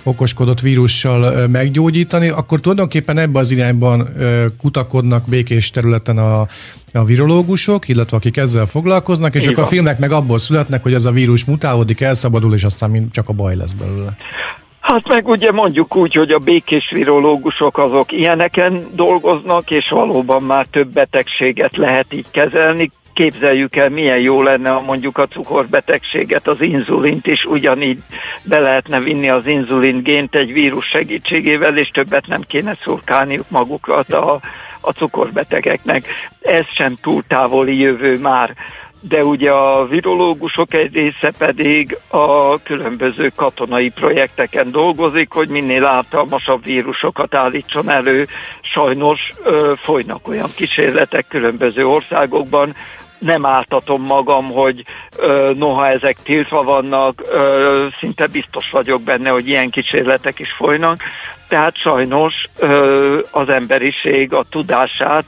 okoskodott 0.02 0.60
vírussal 0.60 1.46
meggyógyítani, 1.46 2.28
akkor 2.28 2.60
tulajdonképpen 2.60 3.18
ebbe 3.18 3.38
az 3.38 3.50
irányban 3.50 4.08
kutakodnak 4.58 5.28
békés 5.28 5.70
területen 5.70 6.18
a, 6.18 6.40
a 6.92 7.04
virológusok, 7.04 7.88
illetve 7.88 8.16
akik 8.16 8.36
ezzel 8.36 8.66
foglalkoznak, 8.66 9.34
és 9.34 9.40
Igen. 9.40 9.52
akkor 9.52 9.64
a 9.64 9.66
filmek 9.66 9.98
meg 9.98 10.12
abból 10.12 10.38
születnek, 10.38 10.82
hogy 10.82 10.94
ez 10.94 11.04
a 11.04 11.10
vírus 11.10 11.44
mutálódik, 11.44 12.00
elszabadul, 12.00 12.54
és 12.54 12.64
aztán 12.64 13.08
csak 13.12 13.28
a 13.28 13.32
baj 13.32 13.56
lesz 13.56 13.72
belőle. 13.72 14.16
Hát 14.80 15.08
meg 15.08 15.28
ugye 15.28 15.52
mondjuk 15.52 15.96
úgy, 15.96 16.14
hogy 16.14 16.30
a 16.30 16.38
békés 16.38 16.90
virológusok 16.90 17.78
azok 17.78 18.12
ilyeneken 18.12 18.86
dolgoznak, 18.94 19.70
és 19.70 19.88
valóban 19.88 20.42
már 20.42 20.66
több 20.70 20.88
betegséget 20.92 21.76
lehet 21.76 22.12
így 22.12 22.26
kezelni 22.30 22.90
képzeljük 23.20 23.76
el, 23.76 23.88
milyen 23.88 24.18
jó 24.18 24.42
lenne, 24.42 24.70
ha 24.70 24.80
mondjuk 24.80 25.18
a 25.18 25.26
cukorbetegséget, 25.26 26.48
az 26.48 26.61
inzulint 26.61 27.26
is 27.26 27.44
ugyanígy 27.44 27.98
be 28.42 28.59
lehetne 28.59 29.00
vinni 29.00 29.28
az 29.28 29.46
inzulin 29.46 30.02
gént 30.02 30.35
egy 30.35 30.52
vírus 30.52 30.87
segítségével, 30.87 31.78
és 31.78 31.90
többet 31.90 32.26
nem 32.26 32.40
kéne 32.40 32.76
szurkálniuk 32.83 33.50
magukat 33.50 34.12
a, 34.12 34.40
a 34.80 34.90
cukorbetegeknek. 34.90 36.04
Ez 36.40 36.64
sem 36.74 36.96
túl 37.02 37.22
távoli 37.28 37.78
jövő 37.78 38.18
már 38.18 38.54
de 39.09 39.24
ugye 39.24 39.50
a 39.50 39.87
virológusok 39.87 40.74
egy 40.74 40.92
része 40.92 41.33
pedig 41.38 41.98
a 42.09 42.62
különböző 42.62 43.33
katonai 43.35 43.90
projekteken 43.90 44.70
dolgozik, 44.70 45.33
hogy 45.33 45.48
minél 45.48 45.85
ártalmasabb 45.85 46.64
vírusokat 46.64 47.35
állítson 47.35 47.90
elő. 47.90 48.26
Sajnos 48.61 49.20
ö, 49.42 49.72
folynak 49.76 50.28
olyan 50.28 50.48
kísérletek 50.56 51.26
különböző 51.28 51.87
országokban, 51.87 52.74
nem 53.20 53.46
áltatom 53.46 54.02
magam, 54.02 54.50
hogy 54.50 54.85
ö, 55.16 55.52
noha 55.56 55.88
ezek 55.88 56.16
tiltva 56.22 56.62
vannak, 56.62 57.22
ö, 57.33 57.87
szinte 58.00 58.26
biztos 58.26 58.70
vagyok 58.70 59.02
benne, 59.02 59.30
hogy 59.30 59.48
ilyen 59.48 59.70
kísérletek 59.70 60.38
is 60.38 60.50
folynak. 60.52 61.02
Tehát 61.48 61.76
sajnos 61.76 62.44
ö, 62.59 63.18
az 63.30 63.48
emberiség 63.48 64.33
a 64.33 64.44
tudását 64.50 65.24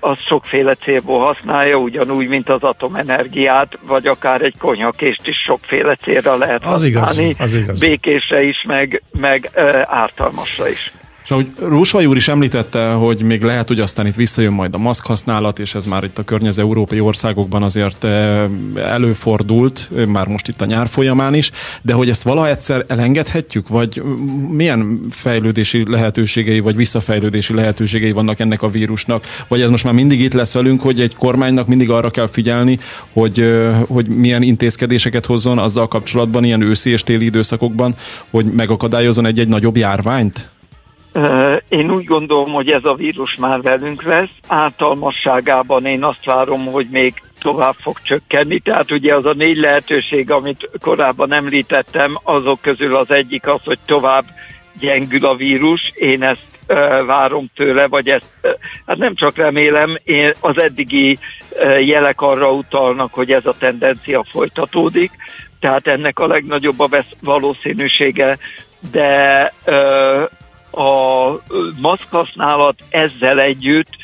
az 0.00 0.18
sokféle 0.20 0.74
célból 0.74 1.24
használja, 1.24 1.76
ugyanúgy, 1.76 2.28
mint 2.28 2.48
az 2.48 2.62
atomenergiát, 2.62 3.78
vagy 3.86 4.06
akár 4.06 4.42
egy 4.42 4.54
konyhakést 4.58 5.26
is 5.26 5.36
sokféle 5.36 5.94
célra 5.94 6.36
lehet 6.36 6.64
az 6.64 6.70
használni. 6.70 7.28
Igaz, 7.28 7.52
az 7.52 7.54
igaz. 7.54 7.78
Békésre 7.78 8.42
is, 8.42 8.62
meg, 8.66 9.02
meg 9.20 9.50
ö, 9.54 9.80
ártalmasra 9.84 10.68
is. 10.68 10.92
És 11.26 11.32
ahogy 11.32 11.50
Rósvaj 11.58 12.06
úr 12.06 12.16
is 12.16 12.28
említette, 12.28 12.88
hogy 12.88 13.22
még 13.22 13.42
lehet, 13.42 13.68
hogy 13.68 13.80
aztán 13.80 14.06
itt 14.06 14.14
visszajön 14.14 14.52
majd 14.52 14.74
a 14.74 14.78
maszk 14.78 15.06
használat, 15.06 15.58
és 15.58 15.74
ez 15.74 15.84
már 15.86 16.04
itt 16.04 16.18
a 16.18 16.24
környező 16.24 16.62
európai 16.62 17.00
országokban 17.00 17.62
azért 17.62 18.04
eh, 18.04 18.44
előfordult, 18.74 19.90
már 20.08 20.26
most 20.26 20.48
itt 20.48 20.60
a 20.60 20.64
nyár 20.64 20.88
folyamán 20.88 21.34
is, 21.34 21.50
de 21.82 21.92
hogy 21.92 22.08
ezt 22.08 22.22
valaha 22.22 22.48
egyszer 22.48 22.84
elengedhetjük, 22.88 23.68
vagy 23.68 24.02
milyen 24.48 25.00
fejlődési 25.10 25.84
lehetőségei, 25.90 26.60
vagy 26.60 26.76
visszafejlődési 26.76 27.54
lehetőségei 27.54 28.12
vannak 28.12 28.40
ennek 28.40 28.62
a 28.62 28.68
vírusnak, 28.68 29.24
vagy 29.48 29.60
ez 29.60 29.70
most 29.70 29.84
már 29.84 29.94
mindig 29.94 30.20
itt 30.20 30.32
lesz 30.32 30.54
velünk, 30.54 30.80
hogy 30.80 31.00
egy 31.00 31.14
kormánynak 31.14 31.66
mindig 31.66 31.90
arra 31.90 32.10
kell 32.10 32.28
figyelni, 32.28 32.78
hogy, 33.12 33.40
eh, 33.40 33.80
hogy 33.86 34.06
milyen 34.06 34.42
intézkedéseket 34.42 35.26
hozzon 35.26 35.58
azzal 35.58 35.88
kapcsolatban, 35.88 36.44
ilyen 36.44 36.62
őszi 36.62 36.90
és 36.90 37.02
téli 37.02 37.24
időszakokban, 37.24 37.94
hogy 38.30 38.44
megakadályozon 38.44 39.26
egy-egy 39.26 39.48
nagyobb 39.48 39.76
járványt? 39.76 40.48
Én 41.68 41.90
úgy 41.90 42.04
gondolom, 42.04 42.52
hogy 42.52 42.70
ez 42.70 42.84
a 42.84 42.94
vírus 42.94 43.36
már 43.36 43.60
velünk 43.62 44.02
lesz. 44.02 44.30
Általmasságában 44.48 45.84
én 45.84 46.04
azt 46.04 46.24
várom, 46.24 46.66
hogy 46.66 46.86
még 46.90 47.14
tovább 47.40 47.74
fog 47.80 47.96
csökkenni. 48.02 48.58
Tehát 48.58 48.90
ugye 48.90 49.14
az 49.14 49.24
a 49.24 49.32
négy 49.32 49.56
lehetőség, 49.56 50.30
amit 50.30 50.70
korábban 50.80 51.32
említettem, 51.32 52.18
azok 52.22 52.60
közül 52.60 52.96
az 52.96 53.10
egyik 53.10 53.46
az, 53.46 53.60
hogy 53.64 53.78
tovább 53.84 54.24
gyengül 54.80 55.26
a 55.26 55.34
vírus. 55.34 55.92
Én 55.94 56.22
ezt 56.22 56.46
várom 57.06 57.46
tőle, 57.54 57.86
vagy 57.86 58.08
ezt, 58.08 58.26
hát 58.86 58.96
nem 58.96 59.14
csak 59.14 59.36
remélem, 59.36 59.96
én 60.04 60.32
az 60.40 60.58
eddigi 60.58 61.18
jelek 61.80 62.20
arra 62.20 62.52
utalnak, 62.52 63.14
hogy 63.14 63.32
ez 63.32 63.46
a 63.46 63.54
tendencia 63.58 64.24
folytatódik, 64.30 65.10
tehát 65.60 65.86
ennek 65.86 66.18
a 66.18 66.26
legnagyobb 66.26 66.80
a 66.80 66.88
valószínűsége, 67.20 68.38
de 68.90 69.52
a 70.76 71.42
maszkhasználat 71.80 72.74
ezzel 72.90 73.40
együtt 73.40 73.96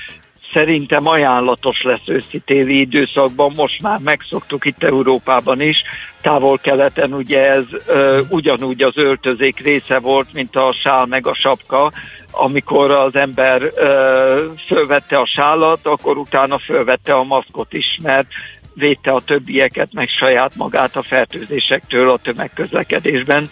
szerintem 0.53 1.07
ajánlatos 1.07 1.83
lesz 1.83 2.07
őszi-téli 2.09 2.81
időszakban, 2.81 3.53
most 3.57 3.83
már 3.83 3.99
megszoktuk 3.99 4.65
itt 4.65 4.83
Európában 4.83 5.61
is, 5.61 5.83
távol-keleten 6.21 7.13
ugye 7.13 7.51
ez 7.51 7.65
ö, 7.87 8.21
ugyanúgy 8.29 8.83
az 8.83 8.97
öltözék 8.97 9.61
része 9.61 9.99
volt, 9.99 10.33
mint 10.33 10.57
a 10.57 10.73
sál 10.73 11.07
meg 11.07 11.27
a 11.27 11.35
sapka, 11.35 11.93
amikor 12.31 12.91
az 12.91 13.17
ember 13.17 13.63
ö, 13.63 14.45
fölvette 14.67 15.19
a 15.19 15.27
sálat, 15.27 15.87
akkor 15.87 16.17
utána 16.17 16.59
fölvette 16.59 17.15
a 17.15 17.25
maszkot 17.25 17.73
is, 17.73 17.99
mert 18.03 18.29
védte 18.75 19.11
a 19.11 19.23
többieket, 19.25 19.89
meg 19.93 20.09
saját 20.09 20.53
magát 20.57 20.97
a 20.97 21.03
fertőzésektől 21.03 22.11
a 22.11 22.19
tömegközlekedésben. 22.23 23.51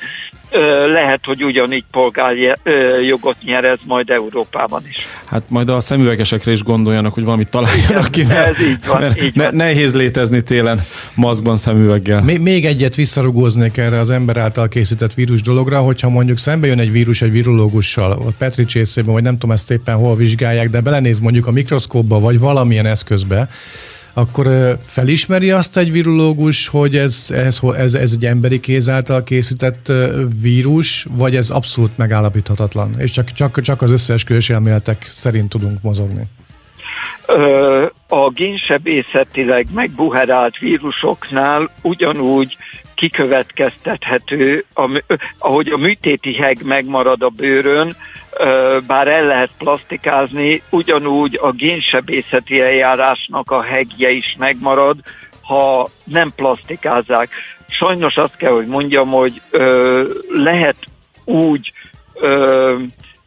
Lehet, 0.92 1.24
hogy 1.24 1.44
ugyanígy 1.44 1.84
polgárjogot 1.90 3.36
nyer 3.42 3.64
ez 3.64 3.78
majd 3.86 4.10
Európában 4.10 4.82
is. 4.88 5.06
Hát 5.24 5.42
majd 5.48 5.68
a 5.68 5.80
szemüvegesekre 5.80 6.52
is 6.52 6.62
gondoljanak, 6.62 7.14
hogy 7.14 7.24
valamit 7.24 7.50
találjanak 7.50 8.10
ki, 8.10 8.24
mert, 8.24 8.48
ez 8.58 8.66
így 8.66 8.86
van, 8.86 9.00
mert 9.00 9.22
így 9.22 9.36
van. 9.36 9.54
nehéz 9.54 9.94
létezni 9.94 10.42
télen 10.42 10.80
maszkban 11.14 11.56
szemüveggel. 11.56 12.22
Még, 12.22 12.40
még 12.40 12.64
egyet 12.64 12.94
visszarugóznék 12.94 13.76
erre 13.76 13.98
az 13.98 14.10
ember 14.10 14.36
által 14.36 14.68
készített 14.68 15.14
vírus 15.14 15.42
dologra, 15.42 15.78
hogyha 15.78 16.08
mondjuk 16.08 16.38
szembe 16.38 16.66
jön 16.66 16.78
egy 16.78 16.92
vírus 16.92 17.22
egy 17.22 17.32
virológussal, 17.32 18.10
ott 18.10 18.36
Petri 18.36 18.64
csészében, 18.64 19.12
vagy 19.12 19.22
nem 19.22 19.38
tudom 19.38 19.50
ezt 19.50 19.70
éppen 19.70 19.96
hol 19.96 20.16
vizsgálják, 20.16 20.70
de 20.70 20.80
belenéz 20.80 21.18
mondjuk 21.18 21.46
a 21.46 21.50
mikroszkópba, 21.50 22.20
vagy 22.20 22.38
valamilyen 22.38 22.86
eszközbe, 22.86 23.48
akkor 24.14 24.76
felismeri 24.82 25.50
azt 25.50 25.76
egy 25.76 25.92
virológus, 25.92 26.68
hogy 26.68 26.96
ez, 26.96 27.26
ez, 27.30 27.60
ez, 27.76 27.94
ez 27.94 28.12
egy 28.12 28.24
emberi 28.24 28.60
kéz 28.60 28.88
által 28.88 29.22
készített 29.22 29.92
vírus, 30.40 31.06
vagy 31.10 31.36
ez 31.36 31.50
abszolút 31.50 31.98
megállapíthatatlan, 31.98 32.94
és 32.98 33.10
csak, 33.10 33.32
csak, 33.32 33.60
csak 33.60 33.82
az 33.82 33.90
összeesküvés 33.90 34.50
elméletek 34.50 35.02
szerint 35.02 35.48
tudunk 35.48 35.82
mozogni? 35.82 36.22
A 38.08 38.30
génsebészetileg 38.30 39.66
megbuherált 39.74 40.58
vírusoknál 40.58 41.70
ugyanúgy 41.82 42.56
kikövetkeztethető, 42.94 44.64
ahogy 45.38 45.68
a 45.68 45.76
műtéti 45.76 46.34
heg 46.34 46.58
megmarad 46.64 47.22
a 47.22 47.28
bőrön, 47.28 47.96
bár 48.86 49.08
el 49.08 49.24
lehet 49.24 49.50
plastikázni, 49.58 50.62
ugyanúgy 50.70 51.38
a 51.42 51.50
génsebészeti 51.50 52.60
eljárásnak 52.60 53.50
a 53.50 53.62
hegje 53.62 54.10
is 54.10 54.36
megmarad, 54.38 54.96
ha 55.42 55.88
nem 56.04 56.32
plastikázzák. 56.36 57.28
Sajnos 57.68 58.16
azt 58.16 58.36
kell, 58.36 58.52
hogy 58.52 58.66
mondjam, 58.66 59.08
hogy 59.08 59.40
ö, 59.50 60.04
lehet 60.28 60.76
úgy 61.24 61.72
ö, 62.14 62.76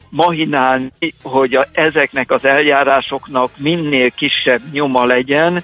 mahinálni, 0.10 0.92
hogy 1.22 1.56
a, 1.56 1.66
ezeknek 1.72 2.32
az 2.32 2.46
eljárásoknak 2.46 3.52
minél 3.58 4.12
kisebb 4.12 4.62
nyoma 4.72 5.06
legyen, 5.06 5.64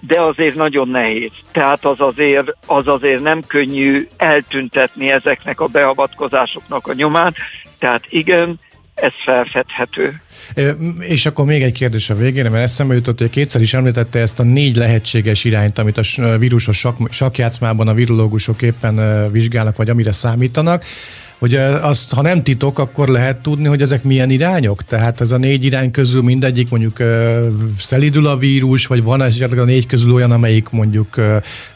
de 0.00 0.20
azért 0.20 0.54
nagyon 0.54 0.88
nehéz. 0.88 1.32
Tehát 1.52 1.84
az 1.84 2.00
azért, 2.00 2.56
az 2.66 2.86
azért 2.86 3.22
nem 3.22 3.40
könnyű 3.46 4.08
eltüntetni 4.16 5.10
ezeknek 5.10 5.60
a 5.60 5.66
beavatkozásoknak 5.66 6.86
a 6.86 6.92
nyomát. 6.92 7.34
Tehát 7.78 8.02
igen, 8.08 8.58
ez 9.00 9.12
felfedhető. 9.24 10.20
És 10.98 11.26
akkor 11.26 11.44
még 11.44 11.62
egy 11.62 11.72
kérdés 11.72 12.10
a 12.10 12.14
végére, 12.14 12.48
mert 12.48 12.62
eszembe 12.64 12.94
jutott, 12.94 13.18
hogy 13.18 13.30
kétszer 13.30 13.60
is 13.60 13.74
említette 13.74 14.20
ezt 14.20 14.40
a 14.40 14.42
négy 14.42 14.76
lehetséges 14.76 15.44
irányt, 15.44 15.78
amit 15.78 15.98
a 15.98 16.38
vírusos 16.38 16.78
sak, 16.78 16.96
sakjátszmában 17.10 17.88
a 17.88 17.94
virológusok 17.94 18.62
éppen 18.62 19.30
vizsgálnak, 19.32 19.76
vagy 19.76 19.90
amire 19.90 20.12
számítanak 20.12 20.84
hogy 21.40 21.54
azt, 21.54 22.14
ha 22.14 22.22
nem 22.22 22.42
titok, 22.42 22.78
akkor 22.78 23.08
lehet 23.08 23.36
tudni, 23.36 23.66
hogy 23.66 23.82
ezek 23.82 24.02
milyen 24.02 24.30
irányok? 24.30 24.82
Tehát 24.84 25.20
ez 25.20 25.30
a 25.30 25.36
négy 25.36 25.64
irány 25.64 25.90
közül 25.90 26.22
mindegyik 26.22 26.70
mondjuk 26.70 26.98
szelidül 27.78 28.26
a 28.26 28.36
vírus, 28.36 28.86
vagy 28.86 29.02
van 29.02 29.22
esetleg 29.22 29.58
a 29.58 29.64
négy 29.64 29.86
közül 29.86 30.12
olyan, 30.12 30.30
amelyik 30.30 30.68
mondjuk 30.68 31.14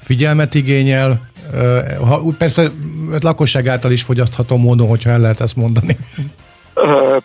figyelmet 0.01 0.55
igényel? 0.55 1.29
Ha, 2.01 2.23
persze 2.39 2.71
lakosság 3.21 3.69
által 3.69 3.93
is 3.93 4.03
fogyasztható 4.03 4.57
módon, 4.57 4.89
hogyha 4.89 5.11
el 5.11 5.21
lehet 5.21 5.41
ezt 5.41 5.57
mondani. 5.57 5.97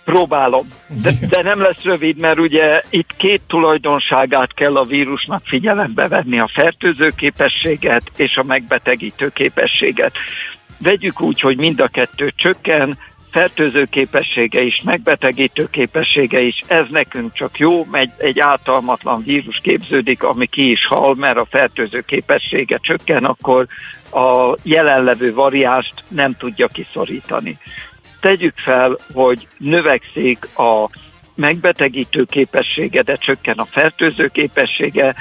Próbálom. 0.04 0.68
De, 0.88 1.12
de 1.30 1.42
nem 1.42 1.62
lesz 1.62 1.84
rövid, 1.84 2.18
mert 2.18 2.40
ugye 2.40 2.82
itt 2.90 3.16
két 3.18 3.42
tulajdonságát 3.48 4.54
kell 4.54 4.78
a 4.78 4.86
vírusnak 4.86 5.42
figyelembe 5.46 6.08
venni, 6.08 6.40
a 6.40 6.50
fertőző 6.54 7.12
képességet 7.16 8.04
és 8.16 8.38
a 8.38 8.44
megbetegítő 8.44 9.30
képességet. 9.30 10.14
Vegyük 10.78 11.22
úgy, 11.22 11.40
hogy 11.40 11.58
mind 11.58 11.80
a 11.80 11.88
kettő 11.88 12.32
csökken, 12.36 12.98
fertőző 13.32 13.86
képessége 13.86 14.62
is, 14.62 14.82
megbetegítő 14.84 15.70
képessége 15.70 16.40
is, 16.40 16.64
ez 16.68 16.86
nekünk 16.90 17.34
csak 17.34 17.60
jó, 17.60 17.88
egy, 17.92 18.12
egy 18.18 18.40
általmatlan 18.40 19.24
vírus 19.24 19.60
képződik, 19.64 20.24
ami 20.24 20.46
ki 20.46 20.72
is 20.72 20.86
hal, 20.86 21.16
mert 21.16 21.38
a 21.38 21.48
fertőző 21.50 22.02
képessége 22.02 22.78
csökken, 22.82 23.26
akkor 23.26 23.68
a 24.12 24.56
jelenlevő 24.64 25.34
variást 25.34 25.94
nem 26.08 26.36
tudja 26.38 26.68
kiszorítani 26.68 27.58
tegyük 28.20 28.58
fel, 28.58 28.98
hogy 29.14 29.48
növekszik 29.58 30.58
a 30.58 30.90
megbetegítő 31.36 32.24
képessége, 32.24 33.02
de 33.02 33.16
csökken 33.16 33.58
a 33.58 33.66
fertőző 33.66 34.28
képessége, 34.28 35.16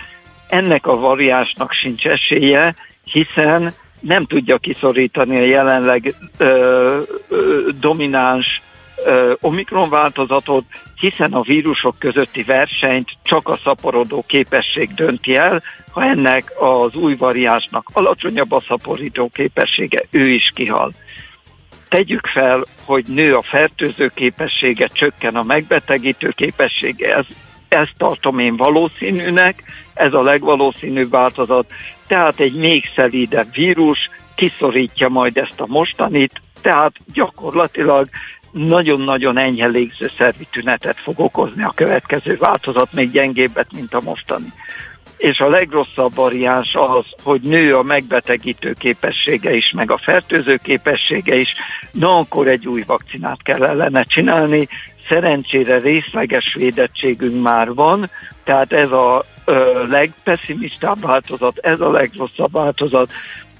ennek 0.48 0.86
a 0.86 0.96
variásnak 0.96 1.72
sincs 1.72 2.06
esélye, 2.06 2.74
hiszen 3.04 3.72
nem 4.00 4.24
tudja 4.24 4.58
kiszorítani 4.58 5.36
a 5.36 5.44
jelenleg 5.44 6.14
ö, 6.36 7.00
ö, 7.28 7.68
domináns 7.80 8.62
ö, 9.04 9.32
omikron 9.40 9.88
változatot, 9.88 10.64
hiszen 11.00 11.32
a 11.32 11.40
vírusok 11.40 11.94
közötti 11.98 12.42
versenyt 12.42 13.10
csak 13.22 13.48
a 13.48 13.58
szaporodó 13.64 14.24
képesség 14.26 14.94
dönti 14.94 15.36
el, 15.36 15.62
ha 15.90 16.04
ennek 16.04 16.52
az 16.58 16.94
új 16.94 17.16
variásnak 17.16 17.90
alacsonyabb 17.92 18.52
a 18.52 18.62
szaporító 18.68 19.30
képessége, 19.32 20.02
ő 20.10 20.28
is 20.28 20.52
kihal. 20.54 20.92
Tegyük 21.88 22.26
fel, 22.26 22.64
hogy 22.84 23.04
nő 23.06 23.36
a 23.36 23.42
fertőző 23.42 24.10
képessége, 24.14 24.86
csökken 24.86 25.36
a 25.36 25.42
megbetegítő 25.42 26.28
képessége, 26.28 27.16
ez, 27.16 27.24
ezt 27.68 27.94
tartom 27.96 28.38
én 28.38 28.56
valószínűnek, 28.56 29.62
ez 29.94 30.12
a 30.12 30.22
legvalószínűbb 30.22 31.10
változat. 31.10 31.66
Tehát 32.06 32.40
egy 32.40 32.54
még 32.54 32.84
szelídebb 32.94 33.52
vírus 33.52 34.10
kiszorítja 34.34 35.08
majd 35.08 35.36
ezt 35.36 35.60
a 35.60 35.66
mostanit, 35.66 36.40
tehát 36.60 36.92
gyakorlatilag 37.12 38.08
nagyon-nagyon 38.50 39.38
enyhe 39.38 39.66
légzőszervi 39.66 40.46
tünetet 40.50 40.96
fog 40.96 41.20
okozni 41.20 41.62
a 41.62 41.72
következő 41.74 42.36
változat, 42.36 42.92
még 42.92 43.10
gyengébbet, 43.10 43.72
mint 43.72 43.94
a 43.94 44.00
mostani 44.00 44.52
és 45.18 45.40
a 45.40 45.48
legrosszabb 45.48 46.14
variáns 46.14 46.74
az, 46.74 47.04
hogy 47.22 47.40
nő 47.40 47.76
a 47.76 47.82
megbetegítő 47.82 48.72
képessége 48.72 49.54
is, 49.54 49.72
meg 49.74 49.90
a 49.90 49.98
fertőző 49.98 50.56
képessége 50.62 51.36
is, 51.36 51.54
na 51.92 52.16
akkor 52.16 52.48
egy 52.48 52.68
új 52.68 52.82
vakcinát 52.86 53.42
kell 53.42 53.64
ellene 53.64 54.02
csinálni. 54.02 54.68
Szerencsére 55.08 55.78
részleges 55.78 56.54
védettségünk 56.54 57.42
már 57.42 57.74
van, 57.74 58.10
tehát 58.44 58.72
ez 58.72 58.92
a 58.92 59.24
ö, 59.48 59.86
legpesszimistább 59.88 61.00
változat, 61.00 61.58
ez 61.58 61.80
a 61.80 61.90
legrosszabb 61.90 62.52
változat, 62.52 63.10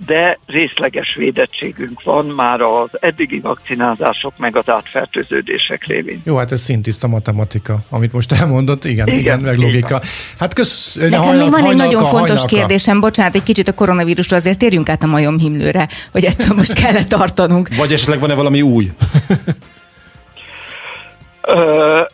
de 0.06 0.38
részleges 0.46 1.14
védettségünk 1.14 2.02
van 2.02 2.26
már 2.26 2.60
az 2.60 2.88
eddigi 2.92 3.40
vakcinázások 3.40 4.32
meg 4.36 4.56
az 4.56 4.68
átfertőződések 4.68 5.86
révén. 5.86 6.22
Jó, 6.24 6.36
hát 6.36 6.52
ez 6.52 6.60
szintiszta 6.60 7.06
matematika, 7.08 7.78
amit 7.90 8.12
most 8.12 8.32
elmondott, 8.32 8.84
igen, 8.84 9.06
igen, 9.06 9.18
igen 9.18 9.40
meg 9.40 9.58
logika. 9.58 10.00
Hát 10.38 10.54
kösz, 10.54 10.94
Nekem 10.94 11.20
hajnal, 11.20 11.42
még 11.42 11.50
van 11.50 11.60
hajnalka, 11.60 11.70
egy 11.70 11.76
nagyon 11.76 12.02
fontos 12.02 12.28
hajnalka. 12.28 12.56
kérdésem, 12.56 13.00
bocsánat, 13.00 13.34
egy 13.34 13.42
kicsit 13.42 13.68
a 13.68 13.74
koronavírusról, 13.74 14.38
azért 14.38 14.58
térjünk 14.58 14.88
át 14.88 15.02
a 15.02 15.06
majomhimlőre, 15.06 15.88
hogy 16.12 16.24
ettől 16.24 16.56
most 16.56 16.72
kellett 16.72 17.08
tartanunk. 17.08 17.68
Vagy 17.76 17.92
esetleg 17.92 18.20
van-e 18.20 18.34
valami 18.34 18.62
új? 18.62 18.90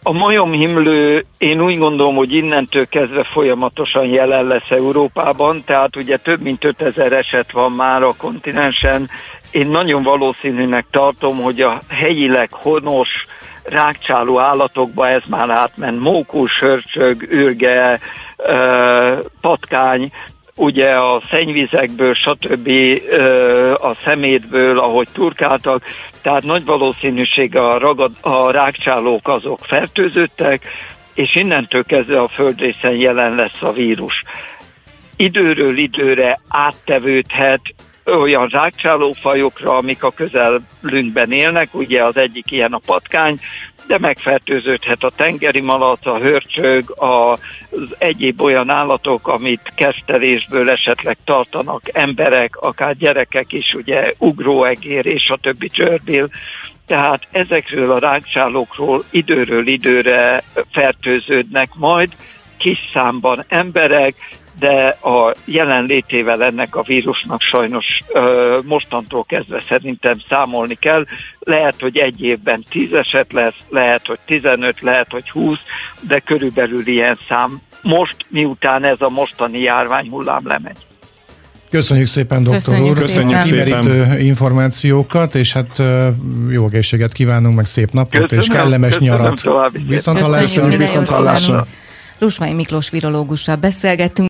A 0.02 0.12
majomhimlő, 0.12 1.24
én 1.38 1.60
úgy 1.60 1.78
gondolom, 1.78 2.16
hogy 2.16 2.32
innentől 2.32 2.88
kezdve 2.88 3.24
folyamatosan 3.24 4.06
jelen 4.06 4.46
lesz 4.46 4.70
Európában, 4.70 5.62
tehát 5.66 5.96
ugye 5.96 6.16
több 6.16 6.40
mint 6.40 6.64
5000 6.64 7.12
eset 7.12 7.52
van 7.52 7.72
már 7.72 8.02
a 8.02 8.14
kontinensen. 8.18 9.10
Én 9.50 9.66
nagyon 9.66 10.02
valószínűnek 10.02 10.86
tartom, 10.90 11.42
hogy 11.42 11.60
a 11.60 11.80
helyileg 11.88 12.48
honos 12.52 13.26
rákcsáló 13.62 14.38
állatokba 14.38 15.08
ez 15.08 15.22
már 15.28 15.50
átment 15.50 16.00
mókus, 16.00 16.58
hörcsög, 16.58 17.22
ürge, 17.30 18.00
patkány, 19.40 20.12
ugye 20.56 20.90
a 20.90 21.22
szennyvizekből, 21.30 22.14
stb. 22.14 22.70
a 23.80 23.94
szemétből, 24.04 24.78
ahogy 24.78 25.08
turkáltak, 25.12 25.84
tehát 26.22 26.42
nagy 26.42 26.64
valószínűség 26.64 27.56
a, 27.56 27.78
ragad, 27.78 28.12
a 28.20 28.50
rákcsálók 28.50 29.28
azok 29.28 29.58
fertőzöttek, 29.62 30.62
és 31.14 31.34
innentől 31.34 31.84
kezdve 31.84 32.18
a 32.18 32.28
földrészen 32.28 32.94
jelen 32.94 33.34
lesz 33.34 33.62
a 33.62 33.72
vírus. 33.72 34.22
Időről 35.16 35.76
időre 35.78 36.40
áttevődhet 36.48 37.60
olyan 38.04 38.46
rákcsálófajokra, 38.46 39.76
amik 39.76 40.02
a 40.02 40.10
közelünkben 40.10 41.32
élnek, 41.32 41.74
ugye 41.74 42.04
az 42.04 42.16
egyik 42.16 42.50
ilyen 42.50 42.72
a 42.72 42.80
patkány, 42.86 43.38
de 43.86 43.98
megfertőződhet 43.98 45.02
a 45.02 45.12
tengeri 45.16 45.60
malac, 45.60 46.06
a 46.06 46.18
hörcsög, 46.18 46.94
az 46.96 47.94
egyéb 47.98 48.40
olyan 48.40 48.70
állatok, 48.70 49.28
amit 49.28 49.72
kertelésből 49.74 50.70
esetleg 50.70 51.16
tartanak 51.24 51.82
emberek, 51.92 52.56
akár 52.56 52.96
gyerekek 52.96 53.52
is, 53.52 53.74
ugye 53.74 54.12
ugróegér 54.18 55.06
és 55.06 55.28
a 55.28 55.36
többi 55.36 55.68
csörbil. 55.68 56.28
Tehát 56.86 57.28
ezekről 57.30 57.92
a 57.92 57.98
rákcsálókról 57.98 59.04
időről 59.10 59.66
időre 59.66 60.42
fertőződnek 60.72 61.68
majd, 61.74 62.12
kis 62.56 62.78
számban 62.92 63.44
emberek, 63.48 64.14
de 64.58 64.98
a 65.02 65.34
jelenlétével 65.44 66.42
ennek 66.42 66.76
a 66.76 66.82
vírusnak 66.82 67.40
sajnos 67.40 68.02
ö, 68.08 68.58
mostantól 68.64 69.24
kezdve 69.24 69.62
szerintem 69.68 70.18
számolni 70.28 70.74
kell. 70.74 71.06
Lehet, 71.38 71.80
hogy 71.80 71.96
egy 71.98 72.22
évben 72.22 72.64
10 72.70 72.92
eset 72.92 73.32
lesz, 73.32 73.58
lehet, 73.68 74.06
hogy 74.06 74.18
15, 74.24 74.80
lehet, 74.80 75.10
hogy 75.10 75.30
20, 75.30 75.58
de 76.00 76.18
körülbelül 76.18 76.86
ilyen 76.86 77.18
szám 77.28 77.60
most, 77.82 78.16
miután 78.28 78.84
ez 78.84 79.00
a 79.00 79.08
mostani 79.08 79.60
járványhullám 79.60 80.46
lemegy. 80.46 80.76
Köszönjük 81.70 82.06
szépen, 82.06 82.42
doktor 82.42 82.62
Köszönjük 82.62 82.96
úr. 82.96 83.02
Köszönjük 83.02 83.40
szépen. 83.40 84.20
információkat, 84.20 85.34
és 85.34 85.52
hát 85.52 85.82
jó 86.50 86.66
egészséget 86.66 87.12
kívánunk, 87.12 87.56
meg 87.56 87.64
szép 87.64 87.90
napot, 87.90 88.20
Köszönöm, 88.20 88.44
és 88.44 88.46
kellemes 88.46 88.96
köszönöm 88.96 89.16
nyarat. 89.16 89.42
Viszont 89.88 90.20
hallásra. 90.20 90.66
viszont 90.66 91.08
hallásra. 91.08 91.66
Rusmai 92.18 92.52
Miklós 92.52 92.90
virológussal 92.90 93.56
beszélgettünk. 93.56 94.18